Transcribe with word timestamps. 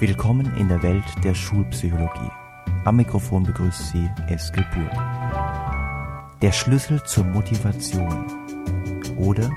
Willkommen 0.00 0.52
in 0.56 0.66
der 0.66 0.82
Welt 0.82 1.04
der 1.22 1.36
Schulpsychologie. 1.36 2.30
Am 2.84 2.96
Mikrofon 2.96 3.44
begrüßt 3.44 3.92
Sie 3.92 4.10
Eskel 4.26 4.66
Burg. 4.74 4.90
Der 6.42 6.50
Schlüssel 6.50 7.00
zur 7.04 7.22
Motivation 7.24 8.26
oder 9.16 9.48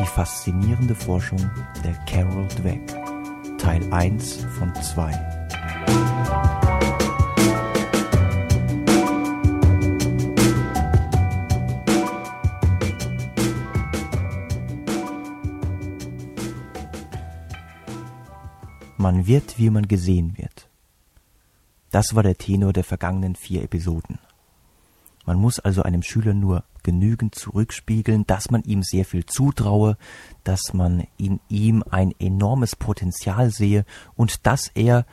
die 0.00 0.06
faszinierende 0.06 0.96
Forschung 0.96 1.38
der 1.84 1.94
Carol 2.04 2.48
Dweck. 2.48 2.82
Teil 3.58 3.80
1 3.92 4.44
von 4.58 4.74
2. 4.74 5.29
Man 19.10 19.26
wird, 19.26 19.58
wie 19.58 19.70
man 19.70 19.88
gesehen 19.88 20.38
wird. 20.38 20.68
Das 21.90 22.14
war 22.14 22.22
der 22.22 22.36
Tenor 22.36 22.72
der 22.72 22.84
vergangenen 22.84 23.34
vier 23.34 23.64
Episoden. 23.64 24.20
Man 25.26 25.36
muss 25.36 25.58
also 25.58 25.82
einem 25.82 26.04
Schüler 26.04 26.32
nur 26.32 26.62
genügend 26.84 27.34
zurückspiegeln, 27.34 28.24
dass 28.28 28.52
man 28.52 28.62
ihm 28.62 28.84
sehr 28.84 29.04
viel 29.04 29.26
zutraue, 29.26 29.96
dass 30.44 30.74
man 30.74 31.08
in 31.16 31.40
ihm 31.48 31.82
ein 31.90 32.14
enormes 32.20 32.76
Potenzial 32.76 33.50
sehe 33.50 33.84
und 34.14 34.46
dass 34.46 34.68
er, 34.74 35.06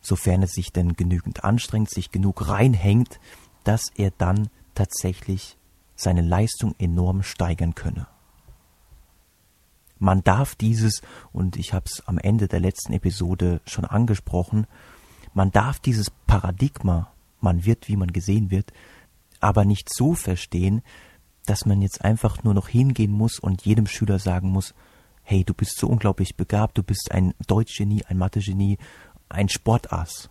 sofern 0.00 0.42
er 0.42 0.48
sich 0.48 0.72
denn 0.72 0.92
genügend 0.92 1.42
anstrengt, 1.42 1.90
sich 1.90 2.12
genug 2.12 2.46
reinhängt, 2.46 3.18
dass 3.64 3.90
er 3.96 4.12
dann 4.12 4.48
tatsächlich 4.76 5.58
seine 5.96 6.22
Leistung 6.22 6.76
enorm 6.78 7.24
steigern 7.24 7.74
könne. 7.74 8.06
Man 10.00 10.24
darf 10.24 10.54
dieses, 10.54 11.02
und 11.30 11.56
ich 11.56 11.74
habe 11.74 11.84
es 11.84 12.02
am 12.06 12.18
Ende 12.18 12.48
der 12.48 12.58
letzten 12.58 12.94
Episode 12.94 13.60
schon 13.66 13.84
angesprochen, 13.84 14.66
man 15.34 15.52
darf 15.52 15.78
dieses 15.78 16.10
Paradigma, 16.26 17.12
man 17.40 17.66
wird, 17.66 17.86
wie 17.86 17.96
man 17.96 18.10
gesehen 18.10 18.50
wird, 18.50 18.72
aber 19.40 19.66
nicht 19.66 19.92
so 19.94 20.14
verstehen, 20.14 20.82
dass 21.44 21.66
man 21.66 21.82
jetzt 21.82 22.02
einfach 22.02 22.42
nur 22.42 22.54
noch 22.54 22.68
hingehen 22.68 23.12
muss 23.12 23.38
und 23.38 23.66
jedem 23.66 23.86
Schüler 23.86 24.18
sagen 24.18 24.48
muss, 24.48 24.74
hey, 25.22 25.44
du 25.44 25.52
bist 25.52 25.78
so 25.78 25.86
unglaublich 25.86 26.34
begabt, 26.34 26.78
du 26.78 26.82
bist 26.82 27.12
ein 27.12 27.34
Deutschgenie, 27.46 28.02
ein 28.06 28.16
Mathegenie, 28.16 28.78
ein 29.28 29.50
Sportass. 29.50 30.30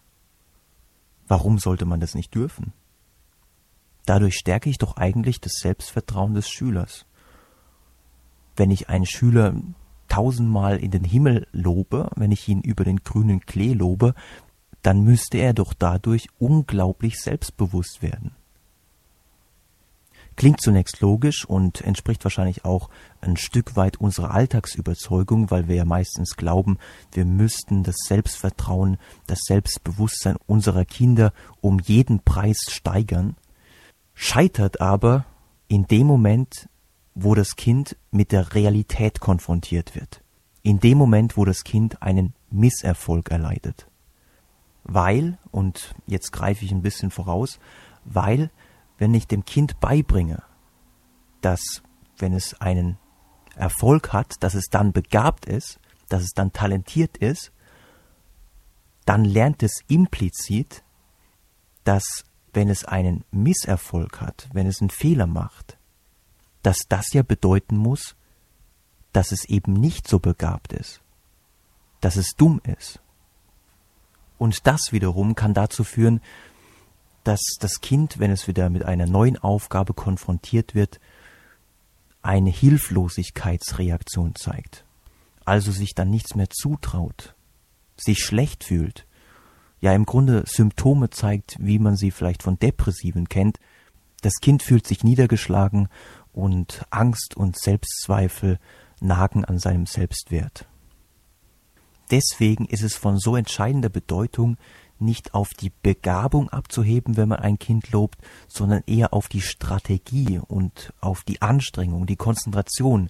Warum 1.27 1.59
sollte 1.59 1.85
man 1.85 1.99
das 1.99 2.15
nicht 2.15 2.33
dürfen? 2.33 2.73
Dadurch 4.07 4.33
stärke 4.33 4.67
ich 4.67 4.79
doch 4.79 4.97
eigentlich 4.97 5.39
das 5.39 5.53
Selbstvertrauen 5.59 6.33
des 6.33 6.49
Schülers 6.49 7.05
wenn 8.59 8.71
ich 8.71 8.89
einen 8.89 9.05
Schüler 9.05 9.55
tausendmal 10.09 10.77
in 10.77 10.91
den 10.91 11.03
Himmel 11.03 11.47
lobe, 11.51 12.09
wenn 12.15 12.31
ich 12.31 12.47
ihn 12.47 12.61
über 12.61 12.83
den 12.83 13.03
grünen 13.03 13.39
Klee 13.45 13.73
lobe, 13.73 14.13
dann 14.81 15.03
müsste 15.03 15.37
er 15.37 15.53
doch 15.53 15.73
dadurch 15.73 16.27
unglaublich 16.37 17.19
selbstbewusst 17.19 18.01
werden. 18.01 18.31
Klingt 20.35 20.61
zunächst 20.61 21.01
logisch 21.01 21.43
und 21.43 21.81
entspricht 21.81 22.23
wahrscheinlich 22.23 22.63
auch 22.63 22.89
ein 23.19 23.35
Stück 23.35 23.75
weit 23.75 23.97
unserer 23.97 24.31
Alltagsüberzeugung, 24.31 25.51
weil 25.51 25.67
wir 25.67 25.75
ja 25.75 25.85
meistens 25.85 26.37
glauben, 26.37 26.77
wir 27.11 27.25
müssten 27.25 27.83
das 27.83 27.97
Selbstvertrauen, 28.07 28.97
das 29.27 29.39
Selbstbewusstsein 29.41 30.37
unserer 30.47 30.85
Kinder 30.85 31.33
um 31.59 31.79
jeden 31.79 32.21
Preis 32.21 32.67
steigern, 32.69 33.35
scheitert 34.13 34.79
aber 34.79 35.25
in 35.67 35.87
dem 35.87 36.07
Moment, 36.07 36.69
wo 37.23 37.35
das 37.35 37.55
Kind 37.55 37.97
mit 38.11 38.31
der 38.31 38.53
Realität 38.53 39.19
konfrontiert 39.19 39.95
wird. 39.95 40.23
In 40.61 40.79
dem 40.79 40.97
Moment, 40.97 41.37
wo 41.37 41.45
das 41.45 41.63
Kind 41.63 42.01
einen 42.01 42.33
Misserfolg 42.49 43.31
erleidet. 43.31 43.87
Weil, 44.83 45.37
und 45.51 45.95
jetzt 46.07 46.31
greife 46.31 46.65
ich 46.65 46.71
ein 46.71 46.81
bisschen 46.81 47.11
voraus, 47.11 47.59
weil, 48.05 48.49
wenn 48.97 49.13
ich 49.13 49.27
dem 49.27 49.45
Kind 49.45 49.79
beibringe, 49.79 50.43
dass, 51.41 51.83
wenn 52.17 52.33
es 52.33 52.59
einen 52.59 52.97
Erfolg 53.55 54.13
hat, 54.13 54.41
dass 54.41 54.53
es 54.53 54.67
dann 54.69 54.93
begabt 54.93 55.45
ist, 55.45 55.79
dass 56.07 56.23
es 56.23 56.31
dann 56.33 56.53
talentiert 56.53 57.17
ist, 57.17 57.51
dann 59.05 59.25
lernt 59.25 59.63
es 59.63 59.81
implizit, 59.87 60.83
dass 61.83 62.23
wenn 62.53 62.69
es 62.69 62.85
einen 62.85 63.25
Misserfolg 63.31 64.21
hat, 64.21 64.47
wenn 64.53 64.67
es 64.67 64.81
einen 64.81 64.89
Fehler 64.89 65.27
macht, 65.27 65.78
dass 66.63 66.79
das 66.87 67.13
ja 67.13 67.23
bedeuten 67.23 67.77
muss, 67.77 68.15
dass 69.13 69.31
es 69.31 69.45
eben 69.45 69.73
nicht 69.73 70.07
so 70.07 70.19
begabt 70.19 70.73
ist, 70.73 71.01
dass 72.01 72.15
es 72.15 72.35
dumm 72.35 72.61
ist. 72.65 72.99
Und 74.37 74.65
das 74.67 74.91
wiederum 74.91 75.35
kann 75.35 75.53
dazu 75.53 75.83
führen, 75.83 76.21
dass 77.23 77.41
das 77.59 77.81
Kind, 77.81 78.19
wenn 78.19 78.31
es 78.31 78.47
wieder 78.47 78.69
mit 78.69 78.83
einer 78.83 79.05
neuen 79.05 79.37
Aufgabe 79.37 79.93
konfrontiert 79.93 80.75
wird, 80.75 80.99
eine 82.21 82.49
Hilflosigkeitsreaktion 82.49 84.35
zeigt, 84.35 84.85
also 85.45 85.71
sich 85.71 85.93
dann 85.95 86.09
nichts 86.09 86.35
mehr 86.35 86.49
zutraut, 86.49 87.35
sich 87.97 88.19
schlecht 88.19 88.63
fühlt, 88.63 89.05
ja 89.81 89.93
im 89.93 90.05
Grunde 90.05 90.43
Symptome 90.45 91.09
zeigt, 91.09 91.57
wie 91.59 91.79
man 91.79 91.95
sie 91.95 92.11
vielleicht 92.11 92.43
von 92.43 92.59
Depressiven 92.59 93.29
kennt. 93.29 93.59
Das 94.21 94.33
Kind 94.41 94.63
fühlt 94.63 94.85
sich 94.85 95.03
niedergeschlagen 95.03 95.87
und 96.39 96.85
Angst 96.89 97.35
und 97.35 97.57
Selbstzweifel 97.57 98.59
nagen 98.99 99.45
an 99.45 99.59
seinem 99.59 99.85
Selbstwert. 99.85 100.67
Deswegen 102.11 102.65
ist 102.65 102.83
es 102.83 102.95
von 102.95 103.17
so 103.19 103.35
entscheidender 103.35 103.89
Bedeutung, 103.89 104.57
nicht 104.97 105.33
auf 105.33 105.49
die 105.51 105.71
Begabung 105.81 106.49
abzuheben, 106.49 107.15
wenn 107.15 107.29
man 107.29 107.39
ein 107.39 107.59
Kind 107.59 107.91
lobt, 107.91 108.19
sondern 108.47 108.83
eher 108.85 109.13
auf 109.13 109.29
die 109.29 109.41
Strategie 109.41 110.39
und 110.39 110.93
auf 110.99 111.23
die 111.23 111.41
Anstrengung, 111.41 112.05
die 112.05 112.17
Konzentration, 112.17 113.09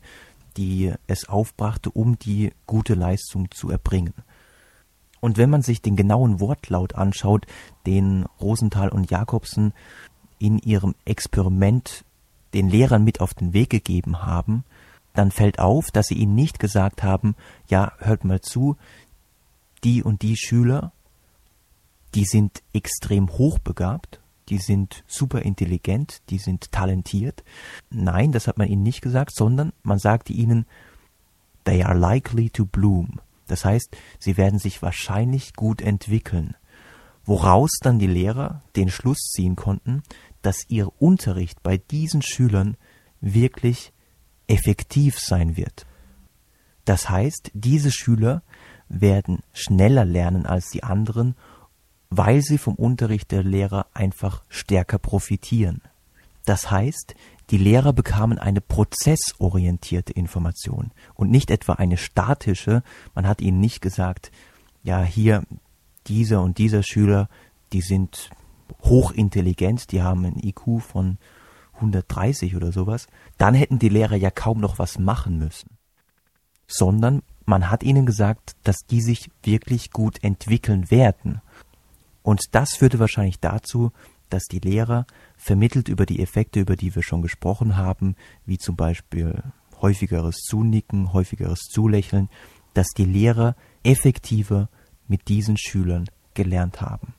die 0.57 0.93
es 1.07 1.27
aufbrachte, 1.27 1.89
um 1.89 2.19
die 2.19 2.51
gute 2.67 2.93
Leistung 2.93 3.49
zu 3.51 3.69
erbringen. 3.69 4.13
Und 5.19 5.37
wenn 5.37 5.49
man 5.49 5.61
sich 5.61 5.81
den 5.81 5.95
genauen 5.95 6.39
Wortlaut 6.39 6.95
anschaut, 6.95 7.45
den 7.85 8.25
Rosenthal 8.39 8.89
und 8.89 9.09
Jakobsen 9.09 9.73
in 10.37 10.59
ihrem 10.59 10.95
Experiment 11.05 12.05
den 12.53 12.69
Lehrern 12.69 13.03
mit 13.03 13.21
auf 13.21 13.33
den 13.33 13.53
Weg 13.53 13.69
gegeben 13.69 14.23
haben, 14.23 14.63
dann 15.13 15.31
fällt 15.31 15.59
auf, 15.59 15.91
dass 15.91 16.07
sie 16.07 16.15
ihnen 16.15 16.35
nicht 16.35 16.59
gesagt 16.59 17.03
haben, 17.03 17.35
ja, 17.67 17.93
hört 17.99 18.23
mal 18.23 18.41
zu, 18.41 18.77
die 19.83 20.03
und 20.03 20.21
die 20.21 20.37
Schüler, 20.37 20.91
die 22.15 22.25
sind 22.25 22.63
extrem 22.73 23.29
hochbegabt, 23.29 24.19
die 24.49 24.57
sind 24.57 25.03
super 25.07 25.41
intelligent, 25.43 26.21
die 26.29 26.39
sind 26.39 26.71
talentiert. 26.71 27.43
Nein, 27.89 28.31
das 28.31 28.47
hat 28.47 28.57
man 28.57 28.67
ihnen 28.67 28.83
nicht 28.83 29.01
gesagt, 29.01 29.35
sondern 29.35 29.73
man 29.83 29.99
sagte 29.99 30.33
ihnen, 30.33 30.65
they 31.65 31.83
are 31.83 31.97
likely 31.97 32.49
to 32.49 32.65
bloom. 32.65 33.19
Das 33.47 33.65
heißt, 33.65 33.95
sie 34.19 34.37
werden 34.37 34.59
sich 34.59 34.81
wahrscheinlich 34.81 35.53
gut 35.53 35.81
entwickeln. 35.81 36.55
Woraus 37.25 37.71
dann 37.81 37.99
die 37.99 38.07
Lehrer 38.07 38.61
den 38.75 38.89
Schluss 38.89 39.19
ziehen 39.31 39.55
konnten, 39.55 40.01
dass 40.41 40.65
ihr 40.69 40.89
Unterricht 41.01 41.61
bei 41.63 41.77
diesen 41.77 42.21
Schülern 42.21 42.77
wirklich 43.21 43.91
effektiv 44.47 45.19
sein 45.19 45.57
wird. 45.57 45.85
Das 46.85 47.09
heißt, 47.09 47.51
diese 47.53 47.91
Schüler 47.91 48.41
werden 48.87 49.43
schneller 49.53 50.05
lernen 50.05 50.45
als 50.45 50.69
die 50.69 50.83
anderen, 50.83 51.35
weil 52.09 52.41
sie 52.41 52.57
vom 52.57 52.75
Unterricht 52.75 53.31
der 53.31 53.43
Lehrer 53.43 53.85
einfach 53.93 54.43
stärker 54.49 54.97
profitieren. 54.97 55.81
Das 56.45 56.71
heißt, 56.71 57.13
die 57.51 57.57
Lehrer 57.57 57.93
bekamen 57.93 58.39
eine 58.39 58.61
prozessorientierte 58.61 60.13
Information 60.13 60.91
und 61.13 61.29
nicht 61.29 61.51
etwa 61.51 61.73
eine 61.73 61.97
statische. 61.97 62.83
Man 63.13 63.27
hat 63.27 63.41
ihnen 63.41 63.59
nicht 63.59 63.81
gesagt, 63.81 64.31
ja, 64.83 65.03
hier 65.03 65.43
dieser 66.07 66.41
und 66.41 66.57
dieser 66.57 66.83
Schüler, 66.83 67.29
die 67.73 67.81
sind 67.81 68.31
hochintelligent, 68.83 69.91
die 69.91 70.01
haben 70.01 70.25
ein 70.25 70.39
IQ 70.41 70.81
von 70.81 71.17
130 71.75 72.55
oder 72.55 72.71
sowas, 72.71 73.07
dann 73.37 73.53
hätten 73.53 73.79
die 73.79 73.89
Lehrer 73.89 74.15
ja 74.15 74.31
kaum 74.31 74.59
noch 74.59 74.79
was 74.79 74.99
machen 74.99 75.37
müssen. 75.37 75.77
Sondern 76.67 77.23
man 77.45 77.69
hat 77.69 77.83
ihnen 77.83 78.05
gesagt, 78.05 78.55
dass 78.63 78.85
die 78.89 79.01
sich 79.01 79.31
wirklich 79.43 79.91
gut 79.91 80.23
entwickeln 80.23 80.91
werden. 80.91 81.41
Und 82.21 82.41
das 82.51 82.75
führte 82.75 82.99
wahrscheinlich 82.99 83.39
dazu, 83.39 83.91
dass 84.29 84.43
die 84.43 84.59
Lehrer 84.59 85.07
vermittelt 85.35 85.89
über 85.89 86.05
die 86.05 86.21
Effekte, 86.21 86.59
über 86.59 86.75
die 86.75 86.93
wir 86.93 87.01
schon 87.01 87.21
gesprochen 87.21 87.77
haben, 87.77 88.15
wie 88.45 88.57
zum 88.57 88.75
Beispiel 88.75 89.41
häufigeres 89.81 90.35
Zunicken, 90.41 91.13
häufigeres 91.13 91.61
Zulächeln, 91.61 92.29
dass 92.73 92.87
die 92.89 93.05
Lehrer 93.05 93.55
effektiver 93.83 94.69
mit 95.07 95.27
diesen 95.27 95.57
Schülern 95.57 96.05
gelernt 96.35 96.81
haben. 96.81 97.15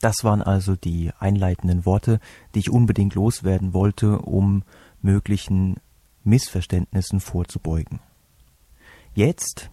Das 0.00 0.22
waren 0.22 0.42
also 0.42 0.76
die 0.76 1.10
einleitenden 1.18 1.84
Worte, 1.84 2.20
die 2.54 2.60
ich 2.60 2.70
unbedingt 2.70 3.14
loswerden 3.14 3.72
wollte, 3.74 4.20
um 4.20 4.62
möglichen 5.02 5.76
Missverständnissen 6.24 7.20
vorzubeugen. 7.20 8.00
Jetzt, 9.14 9.70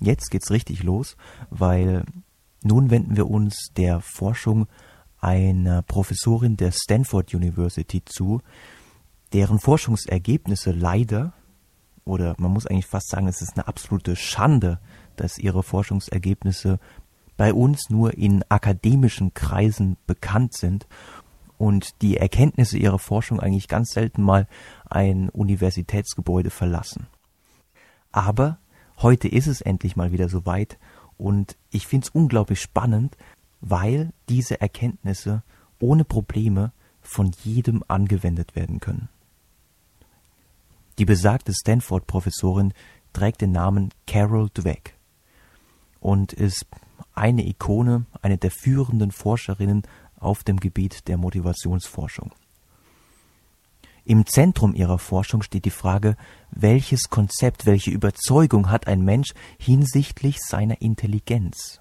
jetzt 0.00 0.30
geht's 0.30 0.50
richtig 0.50 0.82
los, 0.82 1.16
weil 1.50 2.04
nun 2.62 2.90
wenden 2.90 3.16
wir 3.16 3.30
uns 3.30 3.68
der 3.76 4.00
Forschung 4.00 4.66
einer 5.20 5.82
Professorin 5.82 6.56
der 6.56 6.72
Stanford 6.72 7.34
University 7.34 8.04
zu, 8.04 8.40
deren 9.32 9.60
Forschungsergebnisse 9.60 10.72
leider, 10.72 11.34
oder 12.04 12.34
man 12.38 12.50
muss 12.50 12.66
eigentlich 12.66 12.86
fast 12.86 13.10
sagen, 13.10 13.28
es 13.28 13.42
ist 13.42 13.54
eine 13.54 13.68
absolute 13.68 14.16
Schande, 14.16 14.80
dass 15.16 15.38
ihre 15.38 15.62
Forschungsergebnisse 15.62 16.80
bei 17.40 17.54
uns 17.54 17.88
nur 17.88 18.18
in 18.18 18.44
akademischen 18.50 19.32
Kreisen 19.32 19.96
bekannt 20.06 20.52
sind 20.52 20.86
und 21.56 22.02
die 22.02 22.18
Erkenntnisse 22.18 22.76
ihrer 22.76 22.98
Forschung 22.98 23.40
eigentlich 23.40 23.66
ganz 23.66 23.92
selten 23.92 24.22
mal 24.22 24.46
ein 24.90 25.30
Universitätsgebäude 25.30 26.50
verlassen. 26.50 27.06
Aber 28.12 28.58
heute 28.98 29.26
ist 29.26 29.46
es 29.46 29.62
endlich 29.62 29.96
mal 29.96 30.12
wieder 30.12 30.28
soweit 30.28 30.78
und 31.16 31.56
ich 31.70 31.86
finde 31.86 32.04
es 32.08 32.10
unglaublich 32.10 32.60
spannend, 32.60 33.16
weil 33.62 34.12
diese 34.28 34.60
Erkenntnisse 34.60 35.42
ohne 35.78 36.04
Probleme 36.04 36.72
von 37.00 37.32
jedem 37.42 37.82
angewendet 37.88 38.54
werden 38.54 38.80
können. 38.80 39.08
Die 40.98 41.06
besagte 41.06 41.54
Stanford-Professorin 41.54 42.74
trägt 43.14 43.40
den 43.40 43.52
Namen 43.52 43.94
Carol 44.06 44.50
Dweck 44.50 44.98
und 46.00 46.34
ist 46.34 46.66
eine 47.14 47.46
Ikone, 47.46 48.06
eine 48.22 48.38
der 48.38 48.50
führenden 48.50 49.10
Forscherinnen 49.10 49.82
auf 50.16 50.44
dem 50.44 50.58
Gebiet 50.58 51.08
der 51.08 51.16
Motivationsforschung. 51.16 52.32
Im 54.04 54.26
Zentrum 54.26 54.74
ihrer 54.74 54.98
Forschung 54.98 55.42
steht 55.42 55.64
die 55.66 55.70
Frage, 55.70 56.16
welches 56.50 57.10
Konzept, 57.10 57.66
welche 57.66 57.90
Überzeugung 57.90 58.70
hat 58.70 58.86
ein 58.86 59.02
Mensch 59.02 59.34
hinsichtlich 59.58 60.38
seiner 60.40 60.80
Intelligenz? 60.80 61.80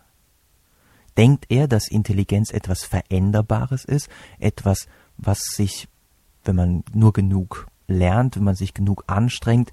Denkt 1.17 1.45
er, 1.49 1.67
dass 1.67 1.89
Intelligenz 1.89 2.51
etwas 2.51 2.83
Veränderbares 2.83 3.83
ist, 3.83 4.09
etwas, 4.39 4.87
was 5.17 5.39
sich, 5.39 5.87
wenn 6.43 6.55
man 6.55 6.83
nur 6.93 7.13
genug 7.13 7.67
lernt, 7.87 8.35
wenn 8.35 8.43
man 8.43 8.55
sich 8.55 8.73
genug 8.73 9.03
anstrengt, 9.07 9.71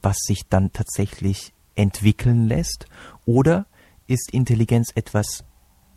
was 0.00 0.16
sich 0.18 0.48
dann 0.48 0.72
tatsächlich 0.72 1.52
entwickeln 1.74 2.46
lässt? 2.46 2.86
Oder 3.26 3.66
ist 4.06 4.32
Intelligenz 4.32 4.90
etwas 4.94 5.44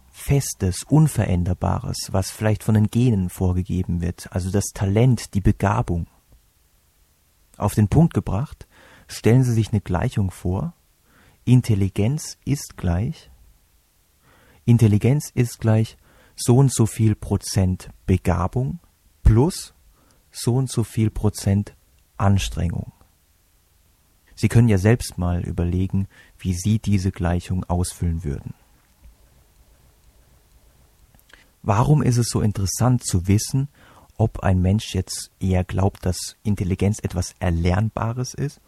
Festes, 0.09 0.83
Unveränderbares, 0.83 2.09
was 2.11 2.31
vielleicht 2.31 2.63
von 2.63 2.73
den 2.73 2.87
Genen 2.87 3.29
vorgegeben 3.29 4.01
wird, 4.01 4.31
also 4.31 4.49
das 4.49 4.65
Talent, 4.73 5.33
die 5.33 5.41
Begabung. 5.41 6.07
Auf 7.57 7.75
den 7.75 7.87
Punkt 7.87 8.13
gebracht, 8.13 8.67
stellen 9.07 9.43
Sie 9.43 9.53
sich 9.53 9.71
eine 9.71 9.81
Gleichung 9.81 10.31
vor, 10.31 10.73
Intelligenz 11.45 12.37
ist 12.45 12.77
gleich, 12.77 13.29
Intelligenz 14.65 15.31
ist 15.33 15.59
gleich 15.59 15.97
so 16.35 16.57
und 16.57 16.73
so 16.73 16.85
viel 16.85 17.15
Prozent 17.15 17.89
Begabung 18.05 18.79
plus 19.23 19.73
so 20.31 20.55
und 20.55 20.69
so 20.69 20.83
viel 20.83 21.09
Prozent 21.09 21.75
Anstrengung. 22.17 22.91
Sie 24.37 24.49
können 24.49 24.69
ja 24.69 24.77
selbst 24.77 25.17
mal 25.17 25.41
überlegen, 25.41 26.07
wie 26.37 26.53
Sie 26.53 26.77
diese 26.77 27.11
Gleichung 27.11 27.63
ausfüllen 27.63 28.23
würden. 28.23 28.53
Warum 31.63 32.03
ist 32.03 32.17
es 32.17 32.29
so 32.29 32.41
interessant 32.41 33.03
zu 33.03 33.27
wissen, 33.27 33.67
ob 34.15 34.43
ein 34.43 34.61
Mensch 34.61 34.93
jetzt 34.93 35.31
eher 35.39 35.63
glaubt, 35.63 36.05
dass 36.05 36.37
Intelligenz 36.43 36.99
etwas 36.99 37.35
Erlernbares 37.39 38.35
ist 38.35 38.61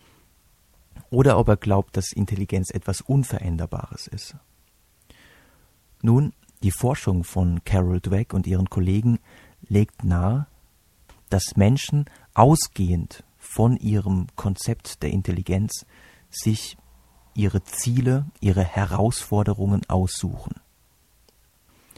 oder 1.12 1.38
ob 1.38 1.48
er 1.48 1.58
glaubt, 1.58 1.96
dass 1.96 2.12
Intelligenz 2.12 2.72
etwas 2.72 3.02
Unveränderbares 3.02 4.08
ist? 4.08 4.36
Nun, 6.02 6.34
die 6.64 6.72
Forschung 6.72 7.24
von 7.24 7.64
Carol 7.64 8.02
Dweck 8.02 8.34
und 8.34 8.48
ihren 8.48 8.72
Kollegen 8.72 9.20
legt 9.68 10.04
nahe, 10.04 10.48
dass 11.30 11.56
Menschen 11.56 12.06
ausgehend 12.34 13.24
von 13.50 13.78
ihrem 13.78 14.28
Konzept 14.36 15.02
der 15.02 15.10
Intelligenz 15.10 15.88
sich 16.30 16.78
ihre 17.34 17.64
Ziele, 17.64 18.28
ihre 18.42 18.64
Herausforderungen 18.64 19.82
aussuchen. 19.90 20.54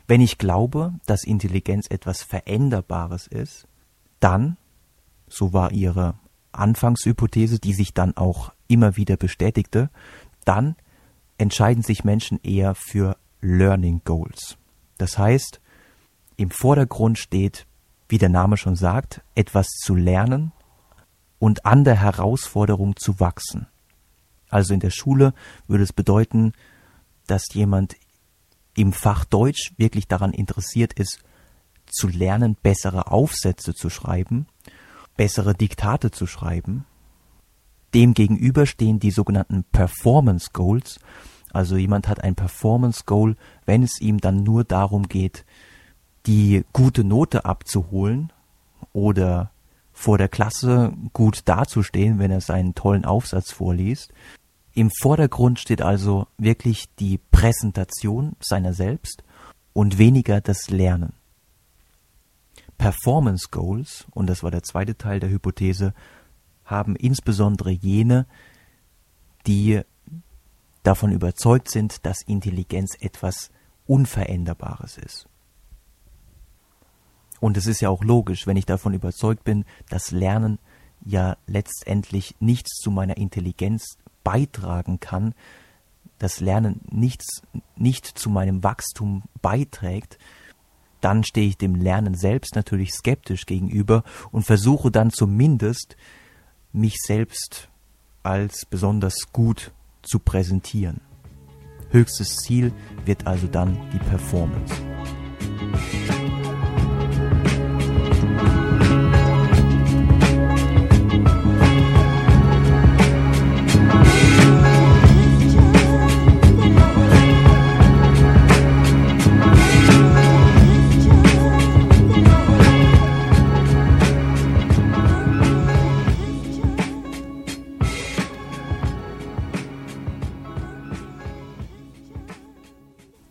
Wenn 0.07 0.21
ich 0.21 0.37
glaube, 0.37 0.93
dass 1.05 1.25
Intelligenz 1.25 1.87
etwas 1.89 2.23
Veränderbares 2.23 3.27
ist, 3.27 3.67
dann, 4.21 4.55
so 5.27 5.51
war 5.51 5.73
ihre 5.73 6.15
Anfangshypothese, 6.53 7.59
die 7.59 7.73
sich 7.73 7.93
dann 7.93 8.15
auch 8.15 8.53
immer 8.69 8.95
wieder 8.95 9.17
bestätigte, 9.17 9.89
dann 10.45 10.77
entscheiden 11.37 11.83
sich 11.83 12.05
Menschen 12.05 12.39
eher 12.43 12.75
für 12.75 13.17
Learning 13.41 14.01
Goals. 14.05 14.57
Das 14.97 15.17
heißt, 15.17 15.59
im 16.37 16.49
Vordergrund 16.49 17.19
steht, 17.19 17.67
wie 18.07 18.19
der 18.19 18.29
Name 18.29 18.55
schon 18.55 18.77
sagt, 18.77 19.21
etwas 19.35 19.67
zu 19.67 19.95
lernen 19.95 20.53
und 21.41 21.65
an 21.65 21.83
der 21.83 21.99
Herausforderung 21.99 22.95
zu 22.97 23.19
wachsen. 23.19 23.65
Also 24.51 24.75
in 24.75 24.79
der 24.79 24.91
Schule 24.91 25.33
würde 25.67 25.83
es 25.83 25.91
bedeuten, 25.91 26.53
dass 27.25 27.51
jemand 27.53 27.95
im 28.75 28.93
Fach 28.93 29.25
Deutsch 29.25 29.73
wirklich 29.75 30.07
daran 30.07 30.33
interessiert 30.33 30.93
ist, 30.93 31.17
zu 31.87 32.07
lernen, 32.07 32.55
bessere 32.61 33.11
Aufsätze 33.11 33.73
zu 33.73 33.89
schreiben, 33.89 34.45
bessere 35.17 35.55
Diktate 35.55 36.11
zu 36.11 36.27
schreiben. 36.27 36.85
Demgegenüber 37.95 38.67
stehen 38.67 38.99
die 38.99 39.11
sogenannten 39.11 39.63
Performance 39.63 40.51
Goals. 40.53 40.99
Also 41.51 41.75
jemand 41.75 42.07
hat 42.07 42.23
ein 42.23 42.35
Performance 42.35 43.01
Goal, 43.07 43.35
wenn 43.65 43.81
es 43.81 43.99
ihm 43.99 44.19
dann 44.19 44.43
nur 44.43 44.63
darum 44.63 45.07
geht, 45.07 45.43
die 46.27 46.65
gute 46.71 47.03
Note 47.03 47.45
abzuholen 47.45 48.31
oder 48.93 49.49
vor 50.01 50.17
der 50.17 50.29
Klasse 50.29 50.93
gut 51.13 51.41
dazustehen, 51.45 52.17
wenn 52.17 52.31
er 52.31 52.41
seinen 52.41 52.73
tollen 52.73 53.05
Aufsatz 53.05 53.51
vorliest. 53.51 54.11
Im 54.73 54.89
Vordergrund 54.99 55.59
steht 55.59 55.83
also 55.83 56.27
wirklich 56.39 56.85
die 56.95 57.19
Präsentation 57.19 58.35
seiner 58.39 58.73
selbst 58.73 59.23
und 59.73 59.99
weniger 59.99 60.41
das 60.41 60.71
Lernen. 60.71 61.13
Performance 62.79 63.49
Goals, 63.51 64.07
und 64.11 64.27
das 64.27 64.41
war 64.41 64.49
der 64.49 64.63
zweite 64.63 64.97
Teil 64.97 65.19
der 65.19 65.29
Hypothese, 65.29 65.93
haben 66.65 66.95
insbesondere 66.95 67.69
jene, 67.69 68.25
die 69.45 69.81
davon 70.81 71.11
überzeugt 71.11 71.69
sind, 71.69 72.07
dass 72.07 72.23
Intelligenz 72.23 72.95
etwas 72.99 73.51
Unveränderbares 73.85 74.97
ist. 74.97 75.27
Und 77.41 77.57
es 77.57 77.65
ist 77.67 77.81
ja 77.81 77.89
auch 77.89 78.03
logisch, 78.03 78.47
wenn 78.47 78.55
ich 78.55 78.65
davon 78.65 78.93
überzeugt 78.93 79.43
bin, 79.43 79.65
dass 79.89 80.11
Lernen 80.11 80.59
ja 81.03 81.35
letztendlich 81.47 82.35
nichts 82.39 82.75
zu 82.79 82.91
meiner 82.91 83.17
Intelligenz 83.17 83.97
beitragen 84.23 84.99
kann, 84.99 85.33
das 86.19 86.39
Lernen 86.39 86.81
nichts, 86.91 87.41
nicht 87.75 88.05
zu 88.05 88.29
meinem 88.29 88.63
Wachstum 88.63 89.23
beiträgt, 89.41 90.19
dann 91.01 91.23
stehe 91.23 91.47
ich 91.47 91.57
dem 91.57 91.73
Lernen 91.73 92.13
selbst 92.13 92.55
natürlich 92.55 92.91
skeptisch 92.91 93.47
gegenüber 93.47 94.03
und 94.31 94.43
versuche 94.43 94.91
dann 94.91 95.09
zumindest 95.09 95.97
mich 96.71 96.97
selbst 97.01 97.69
als 98.21 98.67
besonders 98.67 99.33
gut 99.33 99.71
zu 100.03 100.19
präsentieren. 100.19 101.01
Höchstes 101.89 102.37
Ziel 102.37 102.71
wird 103.03 103.25
also 103.25 103.47
dann 103.47 103.79
die 103.91 103.99
Performance. 103.99 104.75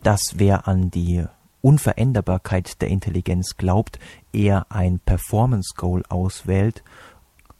Dass 0.03 0.37
wer 0.37 0.67
an 0.67 0.91
die 0.91 1.25
Unveränderbarkeit 1.61 2.81
der 2.81 2.89
Intelligenz 2.89 3.55
glaubt, 3.57 3.99
eher 4.33 4.65
ein 4.69 4.99
Performance 4.99 5.73
Goal 5.75 6.03
auswählt 6.09 6.83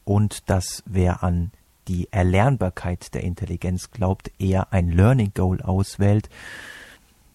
und 0.04 0.50
dass 0.50 0.84
wer 0.86 1.24
an 1.24 1.52
die 1.88 2.12
Erlernbarkeit 2.12 3.14
der 3.14 3.24
Intelligenz 3.24 3.92
glaubt, 3.92 4.32
eher 4.40 4.72
ein 4.74 4.90
Learning 4.90 5.32
Goal 5.34 5.62
auswählt. 5.62 6.30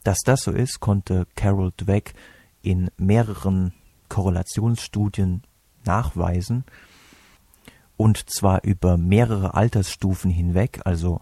Dass 0.02 0.18
das 0.24 0.42
so 0.42 0.52
ist, 0.52 0.80
konnte 0.80 1.26
Carol 1.34 1.72
Dweck 1.76 2.14
in 2.62 2.90
mehreren 2.96 3.72
Korrelationsstudien 4.08 5.42
nachweisen. 5.84 6.64
und 7.96 8.28
zwar 8.28 8.62
über 8.62 8.96
mehrere 8.96 9.54
Altersstufen 9.54 10.30
hinweg. 10.30 10.80
Also 10.84 11.20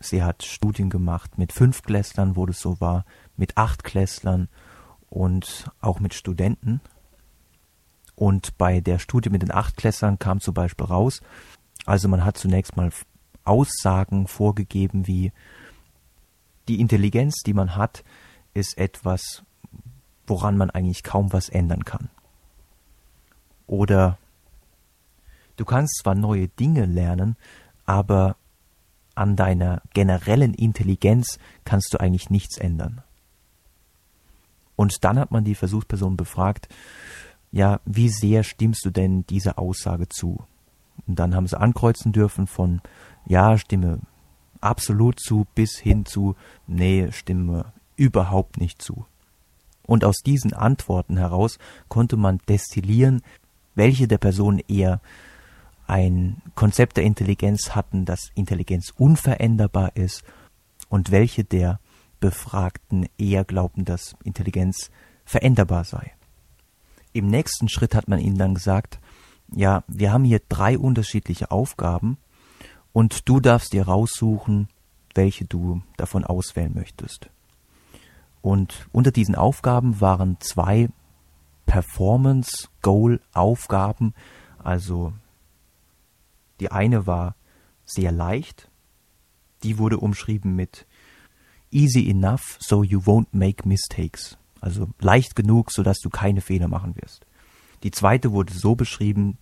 sie 0.00 0.22
hat 0.22 0.42
Studien 0.42 0.90
gemacht 0.90 1.38
mit 1.38 1.52
Fünftklässlern, 1.52 2.34
wo 2.36 2.46
das 2.46 2.60
so 2.60 2.80
war, 2.80 3.04
mit 3.36 3.56
Achtklässlern 3.56 4.48
und 5.08 5.70
auch 5.80 6.00
mit 6.00 6.14
Studenten. 6.14 6.80
Und 8.16 8.58
bei 8.58 8.80
der 8.80 8.98
Studie 8.98 9.30
mit 9.30 9.42
den 9.42 9.52
Achtklässlern 9.52 10.18
kam 10.18 10.40
zum 10.40 10.54
Beispiel 10.54 10.86
raus, 10.86 11.20
also 11.86 12.08
man 12.08 12.24
hat 12.24 12.36
zunächst 12.36 12.76
mal 12.76 12.90
Aussagen 13.44 14.26
vorgegeben 14.26 15.06
wie 15.06 15.32
die 16.68 16.80
Intelligenz, 16.80 17.42
die 17.44 17.54
man 17.54 17.76
hat, 17.76 18.04
ist 18.54 18.78
etwas, 18.78 19.42
woran 20.26 20.56
man 20.56 20.70
eigentlich 20.70 21.02
kaum 21.02 21.32
was 21.32 21.48
ändern 21.48 21.84
kann. 21.84 22.10
Oder 23.66 24.18
du 25.56 25.64
kannst 25.64 25.98
zwar 26.02 26.14
neue 26.14 26.48
Dinge 26.48 26.86
lernen, 26.86 27.36
aber 27.86 28.36
an 29.20 29.36
deiner 29.36 29.82
generellen 29.92 30.54
Intelligenz 30.54 31.38
kannst 31.64 31.92
du 31.92 32.00
eigentlich 32.00 32.30
nichts 32.30 32.56
ändern. 32.56 33.02
Und 34.76 35.04
dann 35.04 35.18
hat 35.18 35.30
man 35.30 35.44
die 35.44 35.54
Versuchsperson 35.54 36.16
befragt, 36.16 36.68
ja, 37.52 37.80
wie 37.84 38.08
sehr 38.08 38.44
stimmst 38.44 38.82
du 38.86 38.90
denn 38.90 39.26
dieser 39.26 39.58
Aussage 39.58 40.08
zu? 40.08 40.42
Und 41.06 41.18
dann 41.18 41.34
haben 41.34 41.46
sie 41.46 41.60
ankreuzen 41.60 42.12
dürfen 42.12 42.46
von, 42.46 42.80
ja, 43.26 43.58
stimme 43.58 44.00
absolut 44.62 45.20
zu, 45.20 45.46
bis 45.54 45.78
hin 45.78 46.06
zu, 46.06 46.34
nee, 46.66 47.12
stimme 47.12 47.74
überhaupt 47.96 48.58
nicht 48.58 48.80
zu. 48.80 49.04
Und 49.82 50.02
aus 50.02 50.22
diesen 50.24 50.54
Antworten 50.54 51.18
heraus 51.18 51.58
konnte 51.88 52.16
man 52.16 52.38
destillieren, 52.48 53.20
welche 53.74 54.08
der 54.08 54.18
Personen 54.18 54.60
eher 54.66 55.02
ein 55.90 56.40
Konzept 56.54 56.96
der 56.96 57.04
Intelligenz 57.04 57.74
hatten, 57.74 58.04
dass 58.04 58.30
Intelligenz 58.34 58.92
unveränderbar 58.96 59.96
ist 59.96 60.22
und 60.88 61.10
welche 61.10 61.44
der 61.44 61.80
Befragten 62.20 63.08
eher 63.18 63.44
glaubten, 63.44 63.84
dass 63.84 64.14
Intelligenz 64.24 64.90
veränderbar 65.24 65.84
sei. 65.84 66.12
Im 67.12 67.26
nächsten 67.26 67.68
Schritt 67.68 67.94
hat 67.94 68.08
man 68.08 68.20
ihnen 68.20 68.38
dann 68.38 68.54
gesagt, 68.54 69.00
ja, 69.52 69.82
wir 69.88 70.12
haben 70.12 70.24
hier 70.24 70.40
drei 70.48 70.78
unterschiedliche 70.78 71.50
Aufgaben 71.50 72.18
und 72.92 73.28
du 73.28 73.40
darfst 73.40 73.72
dir 73.72 73.86
raussuchen, 73.86 74.68
welche 75.14 75.44
du 75.44 75.82
davon 75.96 76.24
auswählen 76.24 76.72
möchtest. 76.74 77.28
Und 78.42 78.88
unter 78.92 79.10
diesen 79.10 79.34
Aufgaben 79.34 80.00
waren 80.00 80.36
zwei 80.40 80.88
Performance-Goal-Aufgaben. 81.66 84.14
Also 84.62 85.12
die 86.60 86.70
eine 86.70 87.06
war 87.06 87.34
sehr 87.84 88.12
leicht. 88.12 88.70
Die 89.62 89.78
wurde 89.78 89.98
umschrieben 89.98 90.54
mit 90.54 90.86
easy 91.70 92.08
enough 92.08 92.56
so 92.60 92.82
you 92.82 93.00
won't 93.00 93.28
make 93.32 93.68
mistakes. 93.68 94.36
Also 94.60 94.88
leicht 95.00 95.36
genug, 95.36 95.72
sodass 95.72 95.98
du 96.00 96.10
keine 96.10 96.40
Fehler 96.40 96.68
machen 96.68 96.94
wirst. 96.96 97.26
Die 97.82 97.90
zweite 97.90 98.32
wurde 98.32 98.52
so 98.52 98.74
beschrieben, 98.74 99.38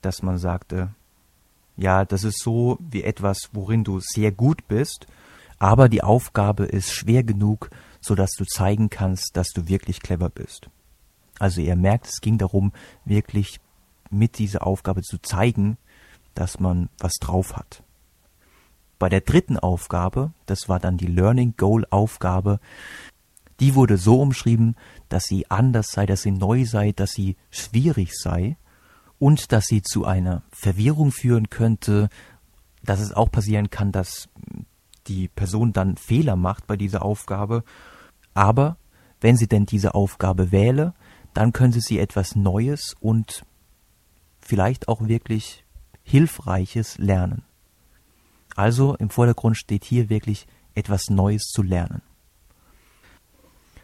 dass 0.00 0.22
man 0.22 0.38
sagte, 0.38 0.94
ja, 1.76 2.04
das 2.04 2.24
ist 2.24 2.40
so 2.40 2.78
wie 2.80 3.02
etwas, 3.02 3.50
worin 3.52 3.84
du 3.84 4.00
sehr 4.00 4.32
gut 4.32 4.66
bist, 4.68 5.06
aber 5.58 5.88
die 5.88 6.02
Aufgabe 6.02 6.64
ist 6.64 6.92
schwer 6.92 7.24
genug, 7.24 7.70
sodass 8.00 8.32
du 8.32 8.44
zeigen 8.44 8.90
kannst, 8.90 9.36
dass 9.36 9.48
du 9.50 9.68
wirklich 9.68 10.00
clever 10.00 10.30
bist. 10.30 10.68
Also 11.38 11.60
ihr 11.60 11.76
merkt, 11.76 12.06
es 12.06 12.20
ging 12.20 12.38
darum, 12.38 12.72
wirklich 13.04 13.60
mit 14.10 14.38
dieser 14.38 14.66
Aufgabe 14.66 15.02
zu 15.02 15.18
zeigen, 15.18 15.78
dass 16.34 16.60
man 16.60 16.88
was 16.98 17.14
drauf 17.14 17.56
hat. 17.56 17.82
Bei 18.98 19.08
der 19.08 19.20
dritten 19.20 19.58
Aufgabe, 19.58 20.32
das 20.46 20.68
war 20.68 20.80
dann 20.80 20.96
die 20.96 21.06
Learning 21.06 21.54
Goal 21.56 21.86
Aufgabe, 21.90 22.60
die 23.60 23.74
wurde 23.74 23.98
so 23.98 24.20
umschrieben, 24.20 24.76
dass 25.08 25.24
sie 25.24 25.50
anders 25.50 25.88
sei, 25.88 26.06
dass 26.06 26.22
sie 26.22 26.32
neu 26.32 26.64
sei, 26.64 26.92
dass 26.92 27.12
sie 27.12 27.36
schwierig 27.50 28.14
sei 28.16 28.56
und 29.18 29.52
dass 29.52 29.66
sie 29.66 29.82
zu 29.82 30.04
einer 30.04 30.42
Verwirrung 30.50 31.12
führen 31.12 31.50
könnte, 31.50 32.08
dass 32.82 33.00
es 33.00 33.12
auch 33.12 33.30
passieren 33.30 33.70
kann, 33.70 33.92
dass 33.92 34.28
die 35.06 35.28
Person 35.28 35.72
dann 35.72 35.96
Fehler 35.96 36.36
macht 36.36 36.66
bei 36.66 36.76
dieser 36.76 37.04
Aufgabe. 37.04 37.62
Aber 38.32 38.76
wenn 39.20 39.36
sie 39.36 39.46
denn 39.46 39.66
diese 39.66 39.94
Aufgabe 39.94 40.50
wähle, 40.50 40.94
dann 41.32 41.52
könnte 41.52 41.80
sie 41.80 41.98
etwas 41.98 42.36
Neues 42.36 42.94
und 43.00 43.44
vielleicht 44.40 44.88
auch 44.88 45.06
wirklich 45.06 45.63
Hilfreiches 46.04 46.98
lernen. 46.98 47.42
Also 48.54 48.94
im 48.94 49.10
Vordergrund 49.10 49.56
steht 49.56 49.84
hier 49.84 50.08
wirklich 50.08 50.46
etwas 50.74 51.10
Neues 51.10 51.44
zu 51.44 51.62
lernen. 51.62 52.02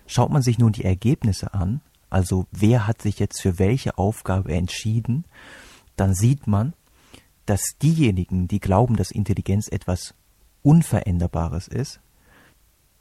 Schaut 0.07 0.31
man 0.31 0.43
sich 0.43 0.59
nun 0.59 0.73
die 0.73 0.85
Ergebnisse 0.85 1.55
an, 1.55 1.81
also 2.09 2.47
wer 2.51 2.87
hat 2.87 3.03
sich 3.03 3.19
jetzt 3.19 3.41
für 3.41 3.59
welche 3.59 3.97
Aufgabe 3.99 4.53
entschieden, 4.53 5.25
dann 5.97 6.15
sieht 6.15 6.47
man, 6.47 6.75
dass 7.47 7.63
diejenigen, 7.83 8.49
die 8.49 8.61
glauben, 8.61 8.97
dass 8.97 9.11
Intelligenz 9.11 9.69
etwas 9.69 10.15
Unveränderbares 10.63 11.69
ist, 11.69 12.01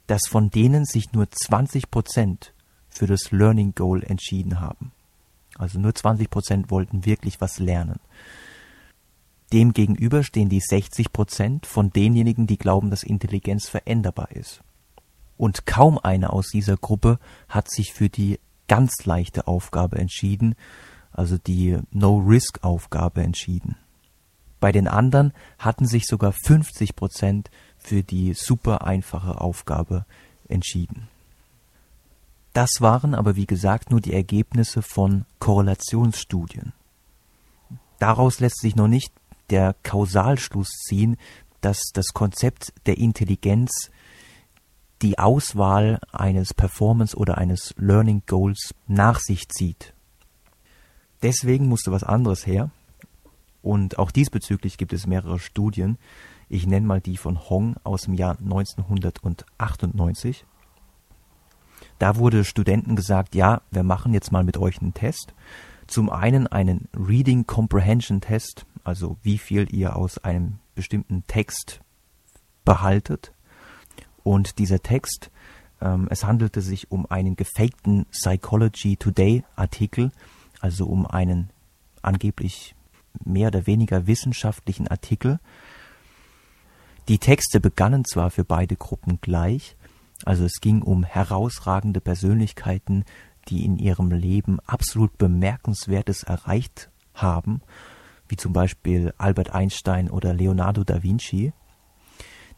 dass 0.06 0.26
von 0.28 0.50
denen 0.50 0.84
sich 0.84 1.12
nur 1.12 1.30
20 1.30 1.90
Prozent 1.90 2.52
für 2.88 3.06
das 3.06 3.30
Learning 3.30 3.74
Goal 3.74 4.02
entschieden 4.02 4.60
haben. 4.60 4.92
Also 5.56 5.78
nur 5.78 5.94
20 5.94 6.30
Prozent 6.30 6.70
wollten 6.70 7.04
wirklich 7.04 7.40
was 7.40 7.58
lernen. 7.58 8.00
Demgegenüber 9.52 10.22
stehen 10.22 10.48
die 10.48 10.60
60 10.60 11.12
Prozent 11.12 11.66
von 11.66 11.90
denjenigen, 11.90 12.46
die 12.46 12.58
glauben, 12.58 12.90
dass 12.90 13.02
Intelligenz 13.02 13.68
veränderbar 13.68 14.30
ist. 14.32 14.62
Und 15.36 15.66
kaum 15.66 15.98
einer 15.98 16.32
aus 16.32 16.48
dieser 16.48 16.76
Gruppe 16.76 17.18
hat 17.48 17.70
sich 17.70 17.92
für 17.92 18.08
die 18.08 18.38
ganz 18.68 19.04
leichte 19.04 19.48
Aufgabe 19.48 19.98
entschieden, 19.98 20.54
also 21.12 21.38
die 21.38 21.78
No-Risk-Aufgabe 21.90 23.22
entschieden. 23.22 23.76
Bei 24.60 24.70
den 24.70 24.86
anderen 24.86 25.32
hatten 25.58 25.86
sich 25.86 26.04
sogar 26.06 26.32
50 26.32 26.94
Prozent 26.94 27.50
für 27.78 28.02
die 28.02 28.34
super 28.34 28.86
einfache 28.86 29.40
Aufgabe 29.40 30.04
entschieden. 30.48 31.08
Das 32.52 32.80
waren 32.80 33.14
aber 33.14 33.36
wie 33.36 33.46
gesagt 33.46 33.90
nur 33.90 34.00
die 34.00 34.12
Ergebnisse 34.12 34.82
von 34.82 35.24
Korrelationsstudien. 35.38 36.72
Daraus 37.98 38.40
lässt 38.40 38.60
sich 38.60 38.76
noch 38.76 38.88
nicht 38.88 39.12
der 39.50 39.74
Kausalschluss 39.82 40.68
ziehen, 40.86 41.16
dass 41.60 41.90
das 41.92 42.08
Konzept 42.14 42.72
der 42.86 42.98
Intelligenz 42.98 43.90
die 45.02 45.18
Auswahl 45.18 45.98
eines 46.12 46.54
Performance 46.54 47.16
oder 47.16 47.38
eines 47.38 47.74
Learning 47.78 48.22
Goals 48.26 48.74
nach 48.86 49.18
sich 49.18 49.48
zieht. 49.48 49.94
Deswegen 51.22 51.68
musste 51.68 51.92
was 51.92 52.04
anderes 52.04 52.46
her. 52.46 52.70
Und 53.62 53.98
auch 53.98 54.10
diesbezüglich 54.10 54.78
gibt 54.78 54.92
es 54.92 55.06
mehrere 55.06 55.38
Studien. 55.38 55.98
Ich 56.48 56.66
nenne 56.66 56.86
mal 56.86 57.00
die 57.00 57.16
von 57.16 57.48
Hong 57.48 57.76
aus 57.84 58.02
dem 58.02 58.14
Jahr 58.14 58.36
1998. 58.38 60.44
Da 61.98 62.16
wurde 62.16 62.44
Studenten 62.44 62.96
gesagt, 62.96 63.34
ja, 63.34 63.60
wir 63.70 63.82
machen 63.82 64.14
jetzt 64.14 64.32
mal 64.32 64.44
mit 64.44 64.56
euch 64.56 64.80
einen 64.80 64.94
Test. 64.94 65.34
Zum 65.90 66.08
einen 66.08 66.46
einen 66.46 66.88
Reading 66.96 67.48
Comprehension 67.48 68.20
Test, 68.20 68.64
also 68.84 69.16
wie 69.24 69.38
viel 69.38 69.66
ihr 69.74 69.96
aus 69.96 70.18
einem 70.18 70.60
bestimmten 70.76 71.24
Text 71.26 71.80
behaltet. 72.64 73.32
Und 74.22 74.60
dieser 74.60 74.84
Text, 74.84 75.32
ähm, 75.80 76.06
es 76.08 76.22
handelte 76.22 76.60
sich 76.60 76.92
um 76.92 77.06
einen 77.06 77.34
gefakten 77.34 78.06
Psychology 78.12 78.98
Today 78.98 79.42
Artikel, 79.56 80.12
also 80.60 80.86
um 80.86 81.08
einen 81.08 81.50
angeblich 82.02 82.76
mehr 83.24 83.48
oder 83.48 83.66
weniger 83.66 84.06
wissenschaftlichen 84.06 84.86
Artikel. 84.86 85.40
Die 87.08 87.18
Texte 87.18 87.58
begannen 87.58 88.04
zwar 88.04 88.30
für 88.30 88.44
beide 88.44 88.76
Gruppen 88.76 89.18
gleich, 89.20 89.74
also 90.24 90.44
es 90.44 90.60
ging 90.60 90.82
um 90.82 91.02
herausragende 91.02 92.00
Persönlichkeiten, 92.00 93.04
die 93.48 93.64
in 93.64 93.78
ihrem 93.78 94.10
Leben 94.10 94.58
absolut 94.66 95.18
Bemerkenswertes 95.18 96.22
erreicht 96.22 96.90
haben, 97.14 97.62
wie 98.28 98.36
zum 98.36 98.52
Beispiel 98.52 99.12
Albert 99.18 99.50
Einstein 99.50 100.10
oder 100.10 100.32
Leonardo 100.34 100.84
da 100.84 101.02
Vinci. 101.02 101.52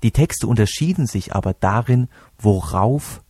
Die 0.03 0.11
Texte 0.11 0.47
unterschieden 0.47 1.07
sich 1.07 1.35
aber 1.35 1.55
darin, 1.55 2.09
worauf 2.39 3.23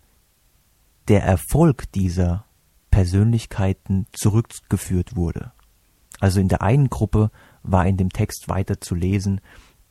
der 1.09 1.23
Erfolg 1.23 1.91
dieser 1.93 2.45
Persönlichkeiten 2.91 4.07
zurückgeführt 4.13 5.17
wurde. 5.17 5.53
Also 6.21 6.41
in 6.41 6.49
der 6.49 6.63
einen 6.63 6.89
Gruppe 6.89 7.31
war 7.63 7.87
in 7.87 7.97
dem 7.97 8.11
Text 8.11 8.49
weiter 8.49 8.81
zu 8.81 8.95
lesen, 8.95 9.41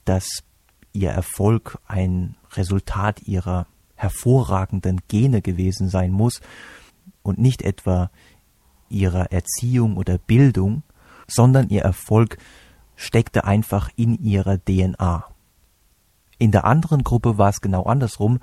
dass 0.06 0.44
ihr 0.94 1.10
Erfolg 1.10 1.80
ein 1.88 2.36
Resultat 2.54 3.22
ihrer 3.24 3.68
hervorragenden 3.96 5.02
Gene 5.08 5.42
gewesen 5.42 5.90
sein 5.90 6.12
muss 6.12 6.42
und 7.24 7.38
nicht 7.38 7.62
etwa 7.62 8.10
ihrer 8.90 9.32
Erziehung 9.32 9.98
oder 9.98 10.18
Bildung, 10.18 10.84
sondern 11.28 11.70
ihr 11.70 11.82
Erfolg 11.82 12.38
steckte 12.96 13.46
einfach 13.46 13.90
in 13.96 14.22
ihrer 14.22 14.58
DNA. 14.58 15.26
In 16.38 16.52
der 16.52 16.66
anderen 16.66 17.04
Gruppe 17.04 17.38
war 17.38 17.50
es 17.50 17.62
genau 17.62 17.84
andersrum. 17.84 18.40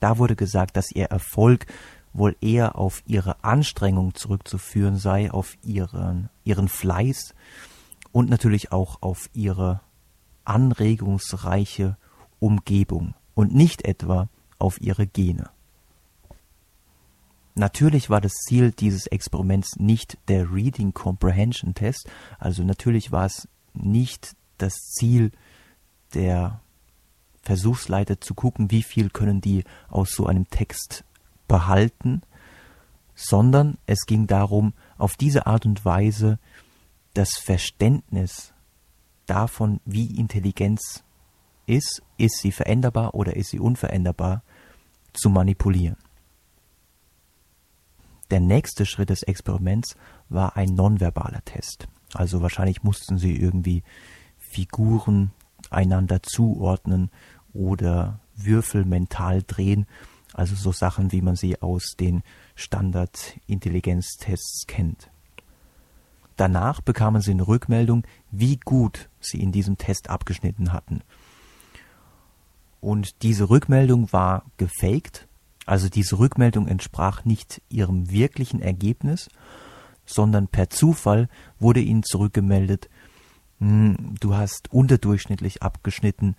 Da 0.00 0.18
wurde 0.18 0.36
gesagt, 0.36 0.76
dass 0.76 0.92
ihr 0.92 1.06
Erfolg 1.06 1.66
wohl 2.12 2.36
eher 2.40 2.76
auf 2.76 3.02
ihre 3.06 3.42
Anstrengung 3.42 4.14
zurückzuführen 4.14 4.96
sei, 4.96 5.30
auf 5.30 5.56
ihren, 5.62 6.28
ihren 6.44 6.68
Fleiß 6.68 7.34
und 8.12 8.28
natürlich 8.28 8.70
auch 8.70 9.00
auf 9.00 9.30
ihre 9.32 9.80
anregungsreiche 10.44 11.96
Umgebung 12.38 13.14
und 13.34 13.54
nicht 13.54 13.84
etwa 13.84 14.28
auf 14.58 14.80
ihre 14.80 15.06
Gene. 15.06 15.50
Natürlich 17.54 18.08
war 18.08 18.20
das 18.20 18.32
Ziel 18.32 18.72
dieses 18.72 19.06
Experiments 19.06 19.76
nicht 19.76 20.16
der 20.28 20.52
Reading 20.52 20.94
Comprehension 20.94 21.74
Test, 21.74 22.08
also 22.38 22.62
natürlich 22.62 23.12
war 23.12 23.26
es 23.26 23.46
nicht 23.74 24.34
das 24.58 24.74
Ziel 24.74 25.32
der 26.14 26.60
Versuchsleiter 27.42 28.20
zu 28.20 28.34
gucken, 28.34 28.70
wie 28.70 28.82
viel 28.82 29.10
können 29.10 29.40
die 29.40 29.64
aus 29.88 30.12
so 30.12 30.26
einem 30.26 30.48
Text 30.48 31.04
behalten, 31.48 32.22
sondern 33.14 33.76
es 33.86 34.06
ging 34.06 34.26
darum, 34.26 34.72
auf 34.96 35.16
diese 35.16 35.46
Art 35.46 35.66
und 35.66 35.84
Weise 35.84 36.38
das 37.14 37.36
Verständnis 37.36 38.54
davon, 39.26 39.80
wie 39.84 40.18
Intelligenz 40.18 41.04
ist, 41.66 42.02
ist 42.16 42.38
sie 42.38 42.52
veränderbar 42.52 43.14
oder 43.14 43.36
ist 43.36 43.50
sie 43.50 43.60
unveränderbar, 43.60 44.42
zu 45.12 45.28
manipulieren. 45.28 45.96
Der 48.32 48.40
nächste 48.40 48.84
Schritt 48.86 49.10
des 49.10 49.22
Experiments 49.22 49.94
war 50.30 50.56
ein 50.56 50.74
nonverbaler 50.74 51.44
Test. 51.44 51.86
Also 52.14 52.40
wahrscheinlich 52.40 52.82
mussten 52.82 53.18
sie 53.18 53.36
irgendwie 53.36 53.82
Figuren 54.38 55.32
einander 55.68 56.22
zuordnen 56.22 57.10
oder 57.52 58.20
Würfel 58.34 58.86
mental 58.86 59.42
drehen, 59.46 59.84
also 60.32 60.54
so 60.54 60.72
Sachen, 60.72 61.12
wie 61.12 61.20
man 61.20 61.36
sie 61.36 61.60
aus 61.60 61.94
den 62.00 62.22
Standard-Intelligenztests 62.54 64.66
kennt. 64.66 65.10
Danach 66.36 66.80
bekamen 66.80 67.20
sie 67.20 67.32
eine 67.32 67.46
Rückmeldung, 67.46 68.06
wie 68.30 68.56
gut 68.56 69.10
sie 69.20 69.42
in 69.42 69.52
diesem 69.52 69.76
Test 69.76 70.08
abgeschnitten 70.08 70.72
hatten. 70.72 71.02
Und 72.80 73.22
diese 73.22 73.50
Rückmeldung 73.50 74.10
war 74.10 74.46
gefaked, 74.56 75.28
also 75.66 75.88
diese 75.88 76.18
Rückmeldung 76.18 76.66
entsprach 76.66 77.24
nicht 77.24 77.62
ihrem 77.68 78.10
wirklichen 78.10 78.60
Ergebnis, 78.60 79.28
sondern 80.04 80.48
per 80.48 80.70
Zufall 80.70 81.28
wurde 81.58 81.80
ihnen 81.80 82.02
zurückgemeldet, 82.02 82.88
hm, 83.58 84.14
du 84.20 84.34
hast 84.34 84.72
unterdurchschnittlich 84.72 85.62
abgeschnitten 85.62 86.34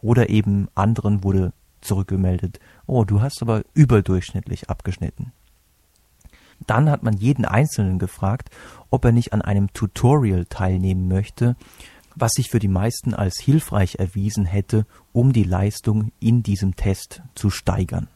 oder 0.00 0.28
eben 0.30 0.68
anderen 0.74 1.24
wurde 1.24 1.52
zurückgemeldet, 1.80 2.60
oh, 2.86 3.04
du 3.04 3.20
hast 3.20 3.42
aber 3.42 3.64
überdurchschnittlich 3.74 4.70
abgeschnitten. 4.70 5.32
Dann 6.66 6.88
hat 6.88 7.02
man 7.02 7.16
jeden 7.16 7.44
Einzelnen 7.44 7.98
gefragt, 7.98 8.50
ob 8.90 9.04
er 9.04 9.12
nicht 9.12 9.32
an 9.32 9.42
einem 9.42 9.72
Tutorial 9.72 10.46
teilnehmen 10.46 11.06
möchte, 11.08 11.56
was 12.14 12.32
sich 12.32 12.48
für 12.48 12.60
die 12.60 12.68
meisten 12.68 13.12
als 13.12 13.38
hilfreich 13.38 13.96
erwiesen 13.96 14.46
hätte, 14.46 14.86
um 15.12 15.32
die 15.32 15.44
Leistung 15.44 16.12
in 16.18 16.42
diesem 16.42 16.74
Test 16.74 17.22
zu 17.34 17.50
steigern. 17.50 18.08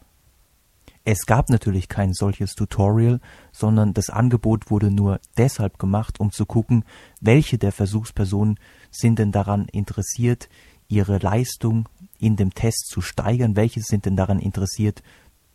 Es 1.04 1.25
gab 1.25 1.49
natürlich 1.49 1.88
kein 1.88 2.12
solches 2.12 2.54
Tutorial, 2.54 3.21
sondern 3.52 3.95
das 3.95 4.11
Angebot 4.11 4.71
wurde 4.71 4.90
nur 4.90 5.21
deshalb 5.37 5.78
gemacht, 5.78 6.21
um 6.21 6.30
zu 6.30 6.45
gucken, 6.45 6.85
welche 7.21 7.57
der 7.57 7.73
Versuchspersonen 7.73 8.58
sind 8.91 9.19
denn 9.19 9.32
daran 9.32 9.67
interessiert, 9.67 10.49
ihre 10.89 11.19
Leistung 11.19 11.89
in 12.19 12.36
dem 12.36 12.52
Test 12.52 12.89
zu 12.89 13.00
steigern, 13.00 13.56
welche 13.56 13.80
sind 13.80 14.04
denn 14.04 14.17
daran 14.17 14.41
interessiert, 14.41 15.02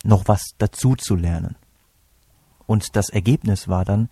noch 0.03 0.27
was 0.27 0.55
dazu 0.57 0.95
zu 0.95 1.15
lernen. 1.15 1.55
Und 2.65 2.95
das 2.95 3.09
Ergebnis 3.09 3.67
war 3.67 3.85
dann, 3.85 4.09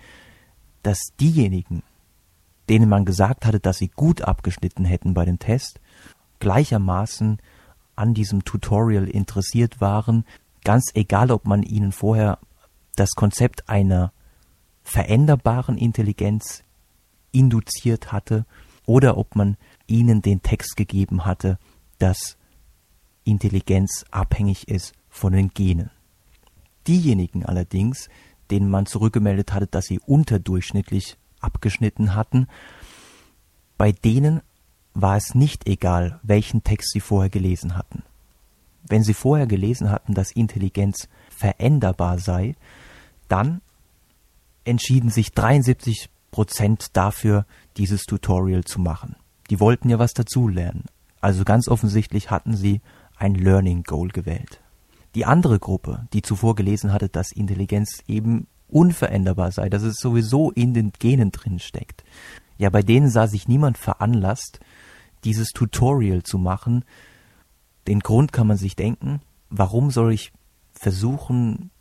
dass 0.84 1.00
diejenigen, 1.20 1.82
denen 2.70 2.90
man 2.90 3.06
gesagt 3.06 3.46
hatte, 3.46 3.60
dass 3.60 3.78
sie 3.78 3.88
gut 3.88 4.22
abgeschnitten 4.22 4.86
hätten 4.86 5.14
bei 5.14 5.26
dem 5.26 5.40
Test, 5.40 5.80
gleichermaßen 6.40 7.40
an 7.96 8.14
diesem 8.14 8.44
Tutorial 8.44 9.08
interessiert 9.08 9.82
waren, 9.82 10.26
ganz 10.64 10.92
egal, 10.94 11.32
ob 11.32 11.46
man 11.46 11.64
ihnen 11.64 11.92
vorher 11.92 12.40
das 12.96 13.12
Konzept 13.12 13.70
einer 13.70 14.12
veränderbaren 14.84 15.78
Intelligenz 15.78 16.64
induziert 17.32 18.12
hatte 18.12 18.46
oder 18.86 19.18
ob 19.18 19.36
man 19.36 19.58
ihnen 19.88 20.22
den 20.22 20.42
Text 20.42 20.76
gegeben 20.76 21.26
hatte, 21.26 21.58
dass 22.00 22.38
Intelligenz 23.24 24.06
abhängig 24.12 24.68
ist 24.68 24.94
von 25.10 25.34
den 25.34 25.50
Genen. 25.50 25.90
Diejenigen 26.88 27.46
allerdings, 27.46 28.10
denen 28.52 28.70
man 28.70 28.86
zurückgemeldet 28.86 29.54
hatte, 29.54 29.68
dass 29.68 29.86
sie 29.86 30.00
unterdurchschnittlich 30.00 31.18
abgeschnitten 31.40 32.16
hatten, 32.16 32.48
bei 33.78 33.92
denen 33.92 34.42
war 34.94 35.18
es 35.18 35.34
nicht 35.34 35.68
egal, 35.68 36.20
welchen 36.24 36.64
Text 36.64 36.92
sie 36.92 37.00
vorher 37.00 37.30
gelesen 37.30 37.78
hatten. 37.78 38.04
Wenn 38.88 39.04
sie 39.04 39.14
vorher 39.14 39.48
gelesen 39.48 39.92
hatten, 39.92 40.14
dass 40.14 40.32
Intelligenz 40.32 41.08
veränderbar 41.30 42.20
sei, 42.20 42.56
dann 43.28 43.62
entschieden 44.66 45.10
sich 45.10 45.32
73 45.32 46.10
Prozent 46.32 46.96
dafür, 46.98 47.46
dieses 47.78 48.04
Tutorial 48.04 48.64
zu 48.64 48.80
machen. 48.80 49.16
Die 49.50 49.60
wollten 49.60 49.90
ja 49.90 50.00
was 50.00 50.14
dazulernen. 50.14 50.86
Also 51.22 51.44
ganz 51.44 51.68
offensichtlich 51.68 52.32
hatten 52.32 52.56
sie 52.56 52.82
ein 53.18 53.36
Learning 53.36 53.84
Goal 53.84 54.10
gewählt. 54.10 54.60
Die 55.16 55.26
andere 55.26 55.60
Gruppe, 55.60 56.08
die 56.12 56.22
zuvor 56.22 56.56
gelesen 56.56 56.92
hatte, 56.92 57.08
dass 57.08 57.32
Intelligenz 57.32 58.04
eben 58.08 58.48
unveränderbar 58.68 59.52
sei, 59.52 59.70
dass 59.70 59.84
es 59.84 59.98
sowieso 59.98 60.52
in 60.52 60.74
den 60.74 60.92
Genen 60.98 61.32
drin 61.32 61.60
steckt. 61.60 62.04
Ja, 62.58 62.70
bei 62.70 62.82
denen 62.82 63.10
sah 63.10 63.28
sich 63.28 63.48
niemand 63.48 63.78
veranlasst, 63.78 64.60
dieses 65.24 65.50
Tutorial 65.50 66.24
zu 66.24 66.38
machen, 66.38 66.84
den 67.88 68.00
Grund 68.00 68.32
kann 68.32 68.48
man 68.48 68.58
sich 68.58 68.76
denken, 68.76 69.22
warum 69.50 69.92
soll 69.92 70.14
ich 70.14 70.32
versuchen, 70.72 71.72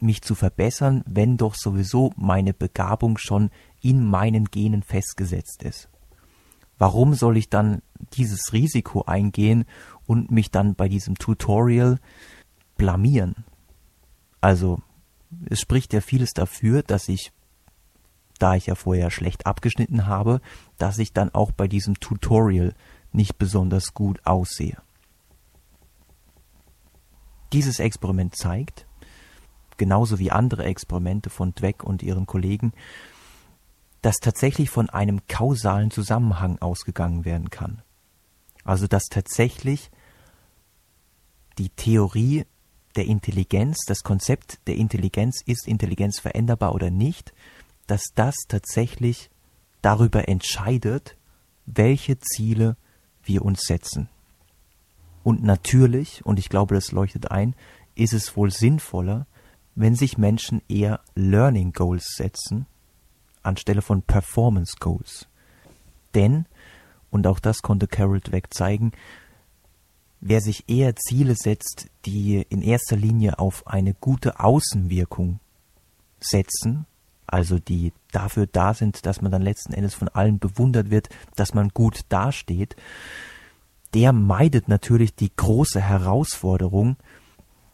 mich 0.00 0.22
zu 0.22 0.34
verbessern, 0.34 1.02
wenn 1.06 1.36
doch 1.36 1.54
sowieso 1.54 2.12
meine 2.16 2.52
Begabung 2.52 3.18
schon 3.18 3.50
in 3.80 4.04
meinen 4.04 4.46
Genen 4.46 4.82
festgesetzt 4.82 5.62
ist? 5.62 5.88
Warum 6.78 7.14
soll 7.14 7.36
ich 7.36 7.48
dann 7.48 7.82
dieses 8.14 8.52
Risiko 8.52 9.02
eingehen 9.02 9.64
und 10.06 10.30
mich 10.30 10.50
dann 10.50 10.74
bei 10.74 10.88
diesem 10.88 11.16
Tutorial 11.16 12.00
blamieren? 12.76 13.44
Also, 14.40 14.80
es 15.48 15.60
spricht 15.60 15.92
ja 15.92 16.00
vieles 16.00 16.32
dafür, 16.32 16.82
dass 16.82 17.08
ich, 17.08 17.32
da 18.38 18.56
ich 18.56 18.66
ja 18.66 18.74
vorher 18.74 19.10
schlecht 19.10 19.46
abgeschnitten 19.46 20.06
habe, 20.06 20.40
dass 20.78 20.98
ich 20.98 21.12
dann 21.12 21.32
auch 21.32 21.52
bei 21.52 21.68
diesem 21.68 22.00
Tutorial 22.00 22.74
nicht 23.12 23.38
besonders 23.38 23.94
gut 23.94 24.20
aussehe. 24.26 24.82
Dieses 27.52 27.78
Experiment 27.78 28.36
zeigt, 28.36 28.86
genauso 29.76 30.18
wie 30.18 30.30
andere 30.30 30.64
Experimente 30.64 31.30
von 31.30 31.54
Dweck 31.54 31.84
und 31.84 32.02
ihren 32.02 32.26
Kollegen, 32.26 32.72
dass 34.00 34.16
tatsächlich 34.16 34.70
von 34.70 34.90
einem 34.90 35.26
kausalen 35.28 35.90
Zusammenhang 35.90 36.58
ausgegangen 36.60 37.24
werden 37.24 37.50
kann. 37.50 37.82
Also 38.64 38.86
dass 38.86 39.04
tatsächlich 39.04 39.90
die 41.58 41.68
Theorie 41.68 42.44
der 42.96 43.06
Intelligenz, 43.06 43.78
das 43.86 44.02
Konzept 44.02 44.66
der 44.66 44.76
Intelligenz, 44.76 45.42
ist 45.46 45.66
Intelligenz 45.66 46.20
veränderbar 46.20 46.74
oder 46.74 46.90
nicht, 46.90 47.32
dass 47.86 48.02
das 48.14 48.34
tatsächlich 48.48 49.30
darüber 49.80 50.28
entscheidet, 50.28 51.16
welche 51.66 52.18
Ziele 52.18 52.76
wir 53.22 53.42
uns 53.44 53.62
setzen. 53.62 54.08
Und 55.22 55.42
natürlich, 55.42 56.24
und 56.24 56.38
ich 56.38 56.48
glaube, 56.48 56.74
das 56.74 56.92
leuchtet 56.92 57.30
ein, 57.30 57.54
ist 57.94 58.12
es 58.12 58.36
wohl 58.36 58.50
sinnvoller, 58.50 59.26
wenn 59.74 59.94
sich 59.94 60.18
Menschen 60.18 60.62
eher 60.68 61.00
Learning 61.14 61.72
Goals 61.72 62.14
setzen, 62.16 62.66
anstelle 63.42 63.82
von 63.82 64.02
Performance 64.02 64.76
Goals. 64.78 65.28
Denn, 66.14 66.46
und 67.10 67.26
auch 67.26 67.38
das 67.38 67.62
konnte 67.62 67.86
Carol 67.86 68.20
Dweck 68.20 68.52
zeigen, 68.52 68.92
wer 70.20 70.40
sich 70.40 70.68
eher 70.68 70.94
Ziele 70.96 71.34
setzt, 71.34 71.88
die 72.04 72.44
in 72.48 72.62
erster 72.62 72.96
Linie 72.96 73.38
auf 73.38 73.66
eine 73.66 73.94
gute 73.94 74.40
Außenwirkung 74.40 75.40
setzen, 76.20 76.86
also 77.26 77.58
die 77.58 77.92
dafür 78.12 78.46
da 78.46 78.74
sind, 78.74 79.06
dass 79.06 79.22
man 79.22 79.32
dann 79.32 79.42
letzten 79.42 79.72
Endes 79.72 79.94
von 79.94 80.08
allen 80.08 80.38
bewundert 80.38 80.90
wird, 80.90 81.08
dass 81.34 81.54
man 81.54 81.70
gut 81.70 82.00
dasteht, 82.08 82.76
der 83.94 84.12
meidet 84.12 84.68
natürlich 84.68 85.14
die 85.14 85.30
große 85.34 85.80
Herausforderung, 85.80 86.96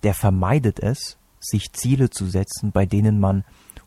der 0.03 0.15
vermeidet 0.15 0.81
es, 0.81 1.19
sich 1.41 1.73
Ziele 1.73 2.11
zu 2.11 2.27
setzen, 2.27 2.73
bei 2.73 2.87
denen 2.87 3.21
man, 3.21 3.45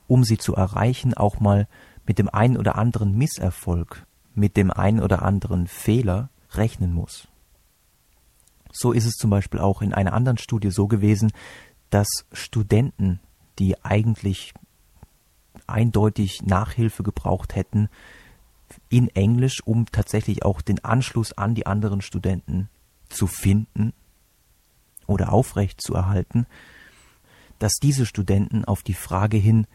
um 0.08 0.24
sie 0.24 0.38
zu 0.38 0.56
erreichen, 0.56 1.14
auch 1.14 1.40
mal 1.40 1.68
mit 2.06 2.18
dem 2.18 2.30
einen 2.30 2.58
oder 2.58 2.76
anderen 2.78 3.18
Misserfolg 3.18 4.06
mit 4.34 4.58
dem 4.58 4.72
einen 4.72 5.02
oder 5.02 5.24
anderen 5.24 5.68
Fehler 5.68 6.30
rechnen 6.52 6.94
muss. 6.94 7.28
So 8.72 8.92
ist 8.94 9.06
es 9.06 9.16
zum 9.16 9.30
Beispiel 9.30 9.60
auch 9.60 9.82
in 9.82 9.94
einer 9.94 10.14
anderen 10.14 10.38
Studie 10.38 10.72
so 10.72 10.88
gewesen, 10.88 11.32
dass 11.90 12.08
Studenten, 12.32 13.20
die 13.60 13.84
eigentlich 13.84 14.54
eindeutig 15.68 16.42
Nachhilfe 16.44 17.04
gebraucht 17.04 17.56
hätten, 17.56 17.90
in 18.90 19.08
Englisch, 19.10 19.62
um 19.66 19.86
tatsächlich 19.92 20.44
auch 20.44 20.62
den 20.62 20.84
Anschluss 20.84 21.34
an 21.34 21.56
die 21.56 21.66
anderen 21.66 22.02
Studenten 22.02 22.70
zu 23.10 23.28
finden 23.28 23.94
oder 25.08 25.34
aufrecht 25.34 25.82
zu 25.82 25.94
erhalten, 25.94 26.46
dass 27.60 27.74
diese 27.74 28.06
Studenten 28.06 28.66
auf 28.66 28.82
die 28.84 28.94
Frage 28.94 29.38
hin, 29.38 29.68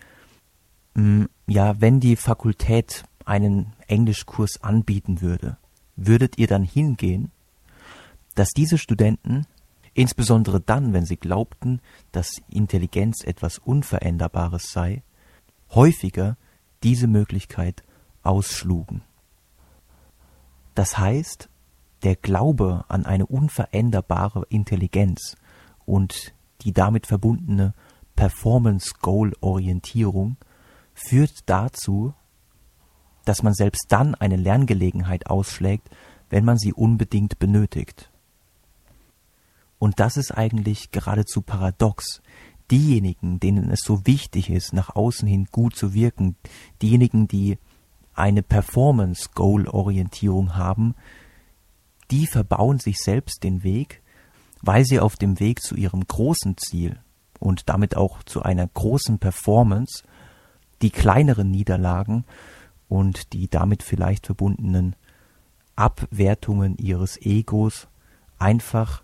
mh, 0.94 1.02
hm, 1.02 1.28
ja, 1.46 1.80
wenn 1.80 2.00
die 2.00 2.16
Fakultät 2.16 3.04
einen 3.24 3.72
Englischkurs 3.87 4.62
anbieten 4.62 5.20
würde, 5.20 5.59
würdet 5.96 6.38
ihr 6.38 6.46
dann 6.46 6.64
hingehen, 6.64 7.30
dass 8.35 8.50
diese 8.50 8.78
Studenten, 8.78 9.46
insbesondere 9.94 10.61
dann, 10.61 10.92
wenn 10.92 11.06
sie 11.06 11.16
glaubten, 11.16 11.80
dass 12.12 12.42
Intelligenz 12.48 13.24
etwas 13.24 13.59
Unveränderbares 13.59 14.70
sei, 14.70 15.02
häufiger 15.70 16.37
diese 16.82 17.06
Möglichkeit 17.06 17.82
ausschlugen. 18.26 19.02
Das 20.74 20.98
heißt, 20.98 21.48
der 22.02 22.16
Glaube 22.16 22.84
an 22.88 23.06
eine 23.06 23.26
unveränderbare 23.26 24.44
Intelligenz 24.48 25.36
und 25.86 26.34
die 26.62 26.72
damit 26.72 27.06
verbundene 27.06 27.74
Performance-Goal-Orientierung 28.16 30.36
führt 30.94 31.44
dazu, 31.46 32.14
dass 33.24 33.42
man 33.42 33.54
selbst 33.54 33.86
dann 33.88 34.14
eine 34.14 34.36
Lerngelegenheit 34.36 35.28
ausschlägt, 35.28 35.88
wenn 36.30 36.44
man 36.44 36.58
sie 36.58 36.72
unbedingt 36.72 37.38
benötigt. 37.38 38.10
Und 39.78 40.00
das 40.00 40.16
ist 40.16 40.32
eigentlich 40.32 40.90
geradezu 40.90 41.42
paradox. 41.42 42.22
Diejenigen, 42.70 43.40
denen 43.40 43.70
es 43.70 43.80
so 43.80 44.06
wichtig 44.06 44.48
ist, 44.50 44.72
nach 44.72 44.96
außen 44.96 45.28
hin 45.28 45.48
gut 45.52 45.76
zu 45.76 45.92
wirken, 45.94 46.36
diejenigen, 46.82 47.28
die 47.28 47.58
eine 48.16 48.42
Performance-Goal-Orientierung 48.42 50.57
haben, 50.57 50.94
die 52.11 52.26
verbauen 52.26 52.79
sich 52.79 52.98
selbst 52.98 53.44
den 53.44 53.62
Weg, 53.62 54.02
weil 54.62 54.85
sie 54.85 55.00
auf 55.00 55.16
dem 55.16 55.40
Weg 55.40 55.62
zu 55.62 55.74
ihrem 55.74 56.07
großen 56.07 56.57
Ziel 56.57 56.98
und 57.38 57.68
damit 57.68 57.96
auch 57.96 58.22
zu 58.22 58.42
einer 58.42 58.66
großen 58.66 59.18
Performance 59.18 60.05
die 60.83 60.90
kleineren 60.90 61.50
Niederlagen 61.50 62.24
und 62.88 63.33
die 63.33 63.48
damit 63.48 63.83
vielleicht 63.83 64.26
verbundenen 64.26 64.96
Abwertungen 65.74 66.76
ihres 66.79 67.20
Egos 67.20 67.88
einfach 68.38 69.02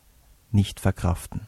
nicht 0.51 0.81
verkraften. 0.81 1.42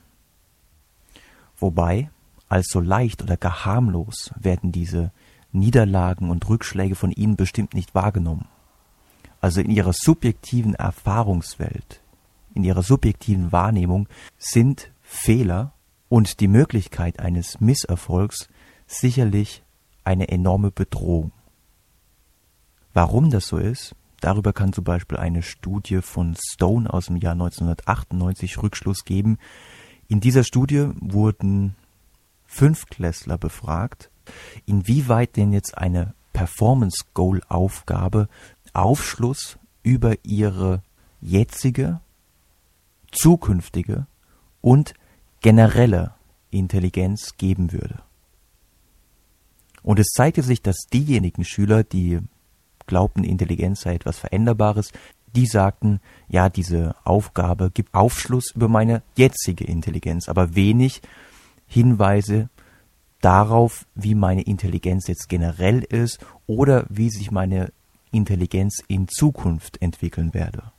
Wobei, 1.57 2.11
als 2.49 2.69
so 2.69 2.81
leicht 2.81 3.23
oder 3.23 3.37
gar 3.37 3.65
harmlos 3.65 4.33
werden 4.37 4.73
diese 4.73 5.13
Niederlagen 5.55 6.31
und 6.31 6.49
Rückschläge 6.49 6.95
von 6.95 7.11
ihnen 7.11 7.37
bestimmt 7.37 7.75
nicht 7.75 7.95
wahrgenommen. 7.95 8.49
Also 9.41 9.61
in 9.61 9.71
ihrer 9.71 9.93
subjektiven 9.93 10.75
Erfahrungswelt, 10.75 12.03
in 12.55 12.65
ihrer 12.65 12.83
subjektiven 12.83 13.53
Wahrnehmung 13.53 14.09
sind 14.39 14.91
Fehler 15.03 15.73
und 16.09 16.41
die 16.41 16.49
Möglichkeit 16.49 17.21
eines 17.21 17.61
Misserfolgs 17.61 18.49
sicherlich 18.87 19.63
eine 20.03 20.29
enorme 20.29 20.71
Bedrohung. 20.71 21.33
Warum 22.93 23.31
das 23.31 23.47
so 23.47 23.59
ist, 23.59 23.95
darüber 24.21 24.53
kann 24.53 24.73
zum 24.73 24.85
Beispiel 24.85 25.19
eine 25.19 25.43
Studie 25.43 26.01
von 26.01 26.37
Stone 26.37 26.93
aus 26.93 27.07
dem 27.07 27.17
Jahr 27.17 27.33
1998 27.33 28.63
Rückschluss 28.63 29.05
geben. 29.05 29.39
In 30.09 30.21
dieser 30.21 30.45
Studie 30.45 30.89
wurden 31.01 31.75
Fünfklässler 32.47 33.37
befragt, 33.37 34.11
inwieweit 34.67 35.37
denn 35.37 35.53
jetzt 35.53 35.77
eine 35.77 36.15
Performance 36.33 37.05
Goal 37.15 37.41
Aufgabe 37.49 38.29
Aufschluss 38.73 39.59
über 39.83 40.17
ihre 40.25 40.83
jetzige, 41.21 42.01
zukünftige 43.13 44.07
und 44.61 44.95
generelle 45.41 46.15
Intelligenz 46.51 47.37
geben 47.37 47.73
würde. 47.73 48.03
Und 49.83 49.99
es 49.99 50.09
zeigte 50.09 50.43
sich, 50.43 50.63
dass 50.63 50.87
diejenigen 50.93 51.45
Schüler, 51.45 51.85
die 51.85 52.21
glaubten, 52.87 53.23
Intelligenz 53.23 53.83
sei 53.83 53.95
etwas 53.95 54.19
Veränderbares, 54.19 54.91
die 55.35 55.47
sagten, 55.47 56.01
ja, 56.29 56.49
diese 56.49 56.95
Aufgabe 57.05 57.71
gibt 57.71 57.93
Aufschluss 57.95 58.53
über 58.55 58.69
meine 58.69 59.03
jetzige 59.17 59.65
Intelligenz, 59.65 60.29
aber 60.29 60.55
wenig 60.55 61.03
Hinweise 61.67 62.49
darauf, 63.25 63.87
wie 63.95 64.15
meine 64.15 64.43
Intelligenz 64.43 65.07
jetzt 65.07 65.29
generell 65.29 65.81
ist 65.81 66.19
oder 66.47 66.85
wie 66.89 67.11
sich 67.11 67.31
meine 67.31 67.73
Intelligenz 68.11 68.83
in 68.87 69.09
Zukunft 69.09 69.81
entwickeln 69.81 70.35
werde. 70.35 70.73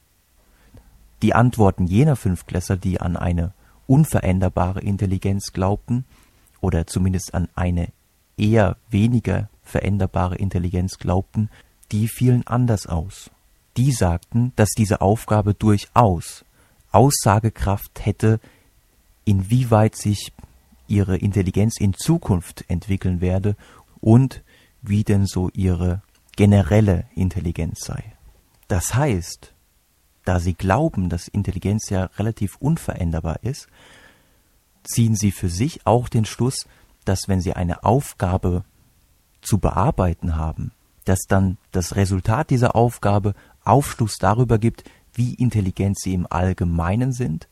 Die 1.21 1.33
Antworten 1.33 1.87
jener 1.87 2.15
Fünfklässler, 2.15 2.77
die 2.77 3.01
an 3.01 3.17
eine 3.17 3.53
unveränderbare 3.87 4.81
Intelligenz 4.81 5.53
glaubten, 5.53 6.05
oder 6.61 6.87
zumindest 6.87 7.33
an 7.33 7.47
eine 7.55 7.89
eher 8.37 8.77
weniger 8.89 9.49
veränderbare 9.63 10.35
Intelligenz 10.35 10.97
glaubten, 10.97 11.49
die 11.91 12.07
fielen 12.07 12.45
anders 12.47 12.87
aus. 12.87 13.29
Die 13.77 13.91
sagten, 13.91 14.53
dass 14.55 14.69
diese 14.69 15.01
Aufgabe 15.01 15.53
durchaus 15.53 16.45
Aussagekraft 16.91 18.05
hätte, 18.05 18.39
inwieweit 19.25 19.95
sich 19.95 20.31
ihre 20.87 21.17
Intelligenz 21.17 21.79
in 21.79 21.93
Zukunft 21.93 22.65
entwickeln 22.67 23.21
werde 23.21 23.55
und 23.99 24.43
wie 24.81 25.03
denn 25.03 25.25
so 25.25 25.49
ihre 25.53 26.01
generelle 26.35 27.05
Intelligenz 27.15 27.85
sei. 27.85 28.03
Das 28.67 28.95
heißt, 28.95 29.53
da 30.25 30.39
sie 30.39 30.53
glauben, 30.53 31.09
dass 31.09 31.27
Intelligenz 31.27 31.89
ja 31.89 32.05
relativ 32.17 32.57
unveränderbar 32.57 33.39
ist, 33.43 33.67
ziehen 34.83 35.15
sie 35.15 35.31
für 35.31 35.49
sich 35.49 35.85
auch 35.85 36.09
den 36.09 36.25
Schluss, 36.25 36.67
dass 37.05 37.27
wenn 37.27 37.41
sie 37.41 37.53
eine 37.53 37.83
Aufgabe 37.83 38.63
zu 39.41 39.59
bearbeiten 39.59 40.35
haben, 40.35 40.71
dass 41.05 41.21
dann 41.27 41.57
das 41.71 41.95
Resultat 41.95 42.49
dieser 42.49 42.75
Aufgabe 42.75 43.35
Aufschluss 43.63 44.17
darüber 44.17 44.57
gibt, 44.57 44.83
wie 45.13 45.33
intelligent 45.35 45.99
sie 45.99 46.13
im 46.13 46.27
Allgemeinen 46.29 47.13
sind 47.13 47.47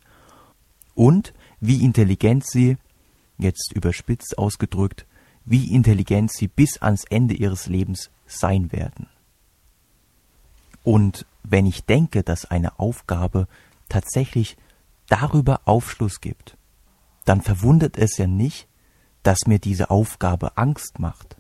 und 0.95 1.33
wie 1.59 1.83
intelligent 1.83 2.45
sie, 2.45 2.77
jetzt 3.37 3.71
überspitzt 3.73 4.37
ausgedrückt, 4.37 5.05
wie 5.45 5.73
intelligent 5.73 6.31
sie 6.31 6.47
bis 6.47 6.81
ans 6.81 7.03
Ende 7.05 7.33
ihres 7.33 7.67
Lebens 7.67 8.09
sein 8.25 8.71
werden. 8.71 9.07
Und 10.83 11.25
wenn 11.43 11.65
ich 11.65 11.85
denke, 11.85 12.23
dass 12.23 12.45
eine 12.45 12.79
Aufgabe 12.79 13.47
tatsächlich 13.89 14.57
darüber 15.07 15.61
Aufschluss 15.65 16.21
gibt, 16.21 16.57
dann 17.25 17.41
verwundert 17.41 17.97
es 17.97 18.17
ja 18.17 18.27
nicht, 18.27 18.67
dass 19.23 19.47
mir 19.47 19.59
diese 19.59 19.89
Aufgabe 19.89 20.57
Angst 20.57 20.99
macht. 20.99 21.37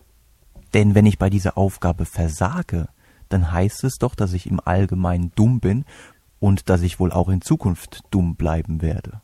Denn 0.73 0.95
wenn 0.95 1.05
ich 1.05 1.19
bei 1.19 1.29
dieser 1.29 1.57
Aufgabe 1.57 2.05
versage, 2.05 2.87
dann 3.29 3.51
heißt 3.51 3.83
es 3.83 3.95
doch, 3.97 4.15
dass 4.15 4.33
ich 4.33 4.47
im 4.47 4.59
Allgemeinen 4.63 5.31
dumm 5.35 5.59
bin 5.59 5.85
und 6.39 6.69
dass 6.69 6.81
ich 6.81 6.99
wohl 6.99 7.11
auch 7.11 7.29
in 7.29 7.41
Zukunft 7.41 8.03
dumm 8.11 8.35
bleiben 8.35 8.81
werde. 8.81 9.21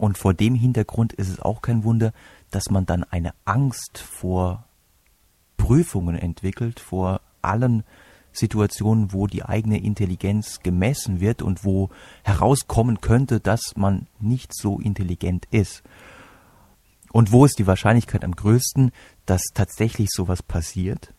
Und 0.00 0.16
vor 0.16 0.32
dem 0.32 0.54
Hintergrund 0.54 1.12
ist 1.12 1.28
es 1.28 1.40
auch 1.40 1.60
kein 1.60 1.84
Wunder, 1.84 2.14
dass 2.50 2.70
man 2.70 2.86
dann 2.86 3.04
eine 3.04 3.34
Angst 3.44 3.98
vor 3.98 4.64
Prüfungen 5.58 6.16
entwickelt, 6.16 6.80
vor 6.80 7.20
allen 7.42 7.84
Situationen, 8.32 9.12
wo 9.12 9.26
die 9.26 9.44
eigene 9.44 9.78
Intelligenz 9.78 10.60
gemessen 10.60 11.20
wird 11.20 11.42
und 11.42 11.66
wo 11.66 11.90
herauskommen 12.24 13.02
könnte, 13.02 13.40
dass 13.40 13.76
man 13.76 14.06
nicht 14.18 14.54
so 14.54 14.80
intelligent 14.80 15.44
ist. 15.50 15.82
Und 17.12 17.30
wo 17.30 17.44
ist 17.44 17.58
die 17.58 17.66
Wahrscheinlichkeit 17.66 18.24
am 18.24 18.34
größten, 18.34 18.92
dass 19.26 19.42
tatsächlich 19.52 20.08
sowas 20.10 20.42
passiert? 20.42 21.12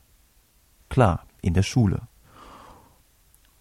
Klar, 0.90 1.28
in 1.44 1.54
der 1.54 1.62
Schule. 1.62 2.08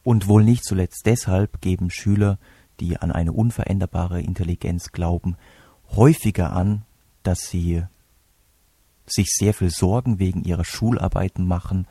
Und 0.02 0.28
wohl 0.28 0.44
nicht 0.44 0.64
zuletzt 0.64 1.02
deshalb 1.04 1.60
geben 1.60 1.90
Schüler, 1.90 2.38
die 2.80 2.96
an 2.96 3.12
eine 3.12 3.32
unveränderbare 3.32 4.20
Intelligenz 4.20 4.92
glauben, 4.92 5.36
häufiger 5.90 6.52
an, 6.52 6.82
dass 7.22 7.48
sie 7.48 7.84
sich 9.06 9.28
sehr 9.32 9.54
viel 9.54 9.70
Sorgen 9.70 10.18
wegen 10.18 10.44
ihrer 10.44 10.64
Schularbeiten 10.64 11.46
machen 11.46 11.86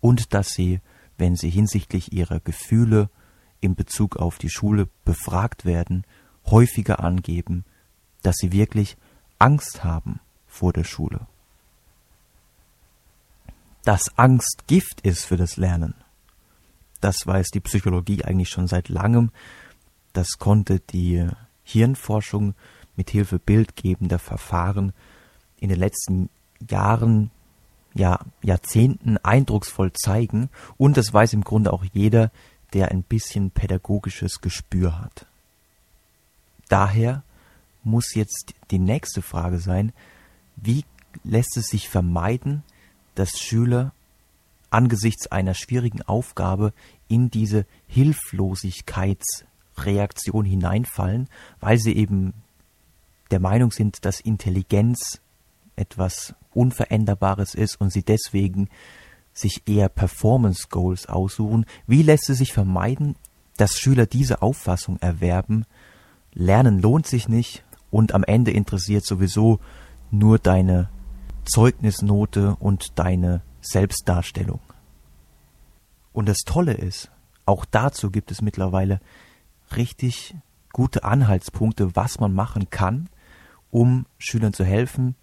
und 0.00 0.34
dass 0.34 0.50
sie, 0.50 0.80
wenn 1.16 1.36
sie 1.36 1.50
hinsichtlich 1.50 2.12
ihrer 2.12 2.40
Gefühle 2.40 3.10
in 3.60 3.74
Bezug 3.74 4.16
auf 4.16 4.38
die 4.38 4.50
Schule 4.50 4.88
befragt 5.04 5.64
werden, 5.64 6.04
häufiger 6.46 7.00
angeben, 7.00 7.64
dass 8.22 8.36
sie 8.36 8.52
wirklich 8.52 8.96
Angst 9.38 9.84
haben 9.84 10.20
vor 10.46 10.72
der 10.72 10.84
Schule. 10.84 11.26
Dass 13.84 14.16
Angst 14.18 14.64
Gift 14.66 15.00
ist 15.02 15.24
für 15.24 15.36
das 15.36 15.56
Lernen, 15.56 15.94
Das 17.00 17.26
weiß 17.26 17.48
die 17.50 17.60
Psychologie 17.60 18.24
eigentlich 18.24 18.48
schon 18.48 18.66
seit 18.66 18.88
langem. 18.88 19.30
Das 20.12 20.38
konnte 20.38 20.80
die 20.80 21.26
Hirnforschung 21.64 22.54
mit 22.96 23.10
Hilfe 23.10 23.38
bildgebender 23.38 24.18
Verfahren 24.18 24.92
in 25.60 25.68
den 25.68 25.78
letzten 25.78 26.30
Jahren, 26.68 27.30
ja, 27.94 28.20
Jahrzehnten 28.42 29.18
eindrucksvoll 29.18 29.92
zeigen. 29.92 30.50
Und 30.76 30.96
das 30.96 31.12
weiß 31.12 31.32
im 31.32 31.44
Grunde 31.44 31.72
auch 31.72 31.84
jeder, 31.92 32.30
der 32.72 32.90
ein 32.90 33.02
bisschen 33.02 33.50
pädagogisches 33.50 34.40
Gespür 34.40 35.00
hat. 35.00 35.26
Daher 36.68 37.22
muss 37.82 38.14
jetzt 38.14 38.54
die 38.70 38.78
nächste 38.78 39.22
Frage 39.22 39.58
sein, 39.58 39.92
wie 40.56 40.84
lässt 41.24 41.56
es 41.56 41.68
sich 41.68 41.88
vermeiden, 41.88 42.62
dass 43.14 43.38
Schüler 43.38 43.92
angesichts 44.70 45.26
einer 45.28 45.54
schwierigen 45.54 46.02
Aufgabe 46.02 46.72
in 47.08 47.30
diese 47.30 47.64
Hilflosigkeitsreaktion 49.78 50.44
hineinfallen, 50.44 51.28
weil 51.60 51.78
sie 51.78 51.96
eben 51.96 52.34
der 53.30 53.40
Meinung 53.40 53.70
sind, 53.70 54.04
dass 54.04 54.20
Intelligenz 54.20 55.20
etwas 55.76 56.34
Unveränderbares 56.54 57.54
ist 57.54 57.80
und 57.80 57.92
sie 57.92 58.02
deswegen 58.02 58.68
sich 59.32 59.62
eher 59.66 59.88
Performance 59.88 60.66
Goals 60.70 61.06
aussuchen. 61.06 61.66
Wie 61.86 62.02
lässt 62.02 62.28
es 62.30 62.38
sich 62.38 62.52
vermeiden, 62.52 63.16
dass 63.56 63.78
Schüler 63.78 64.06
diese 64.06 64.42
Auffassung 64.42 64.98
erwerben, 65.00 65.64
Lernen 66.32 66.80
lohnt 66.80 67.06
sich 67.06 67.28
nicht 67.28 67.64
und 67.90 68.12
am 68.14 68.22
Ende 68.24 68.50
interessiert 68.50 69.04
sowieso 69.04 69.60
nur 70.10 70.38
deine 70.38 70.88
Zeugnisnote 71.44 72.56
und 72.60 72.98
deine 72.98 73.42
Selbstdarstellung. 73.60 74.60
Und 76.12 76.28
das 76.28 76.38
Tolle 76.44 76.74
ist, 76.74 77.10
auch 77.46 77.64
dazu 77.64 78.10
gibt 78.10 78.30
es 78.30 78.42
mittlerweile 78.42 79.00
richtig 79.76 80.34
gute 80.72 81.04
Anhaltspunkte, 81.04 81.94
was 81.96 82.20
man 82.20 82.34
machen 82.34 82.70
kann, 82.70 83.08
um 83.70 84.06
Schülern 84.18 84.52
zu 84.52 84.64
helfen, 84.64 85.14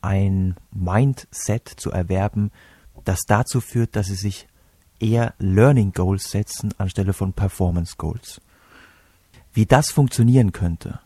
ein 0.00 0.56
Mindset 0.72 1.68
zu 1.68 1.90
erwerben, 1.90 2.50
das 3.04 3.20
dazu 3.26 3.60
führt, 3.60 3.96
dass 3.96 4.06
sie 4.06 4.14
sich 4.14 4.48
eher 5.00 5.34
Learning 5.38 5.92
Goals 5.92 6.30
setzen 6.30 6.74
anstelle 6.78 7.12
von 7.12 7.32
Performance 7.32 7.94
Goals. 7.96 8.40
Wie 9.52 9.66
das 9.66 9.90
funktionieren 9.90 10.52
könnte, 10.52 11.00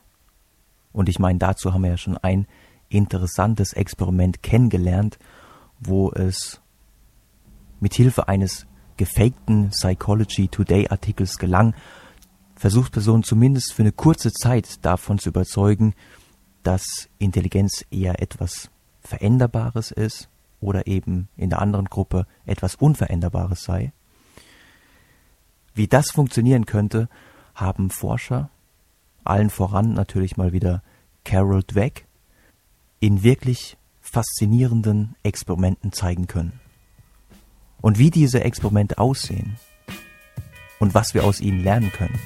und 0.93 1.09
ich 1.09 1.19
meine, 1.19 1.39
dazu 1.39 1.73
haben 1.73 1.83
wir 1.83 1.91
ja 1.91 1.97
schon 1.97 2.19
ein 2.19 2.47
interessantes 2.89 3.73
Experiment 3.73 4.43
kennengelernt, 4.43 5.19
wo 5.81 6.11
es 6.13 6.61
mit 7.81 7.95
Hilfe 7.95 8.29
eines 8.29 8.67
gefakten 8.97 9.71
Psychology 9.71 10.49
Today 10.49 10.89
Artikels 10.89 11.39
gelang, 11.39 11.75
Versuchspersonen 12.63 13.25
zumindest 13.25 13.73
für 13.73 13.83
eine 13.83 13.91
kurze 13.91 14.33
Zeit 14.33 14.85
davon 14.85 15.19
zu 15.19 15.31
überzeugen, 15.31 15.95
dass 16.63 17.09
Intelligenz 17.19 17.85
eher 17.91 18.23
etwas 18.23 18.71
Veränderbares 19.01 19.91
ist 19.91 20.29
oder 20.61 20.87
eben 20.87 21.29
in 21.37 21.51
der 21.51 21.61
anderen 21.61 21.87
Gruppe 21.87 22.25
etwas 22.47 22.77
Unveränderbares 22.77 23.65
sei. 23.65 23.93
Wie 25.75 25.89
das 25.89 26.13
funktionieren 26.13 26.65
könnte, 26.65 27.09
haben 27.57 27.91
Forscher, 27.91 28.49
allen 29.25 29.51
voran 29.51 29.93
natürlich 29.93 30.37
mal 30.37 30.53
wieder 30.53 30.85
Carol 31.25 31.65
Dweck, 31.65 32.07
in 33.01 33.25
wirklich 33.25 33.77
faszinierenden 34.01 35.17
Experimenten 35.25 35.91
zeigen 35.91 36.29
können. 36.29 36.61
Und 37.81 37.99
wie 37.99 38.11
diese 38.11 38.45
Experimente 38.45 38.99
aussehen 38.99 39.57
und 40.79 40.95
was 40.95 41.15
wir 41.15 41.25
aus 41.25 41.41
ihnen 41.41 41.63
lernen 41.63 41.93
können, 41.93 42.19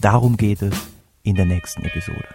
darum 0.00 0.36
geht 0.36 0.62
es 0.62 0.74
in 1.22 1.34
der 1.34 1.46
nächsten 1.46 1.84
Episode. 1.84 2.28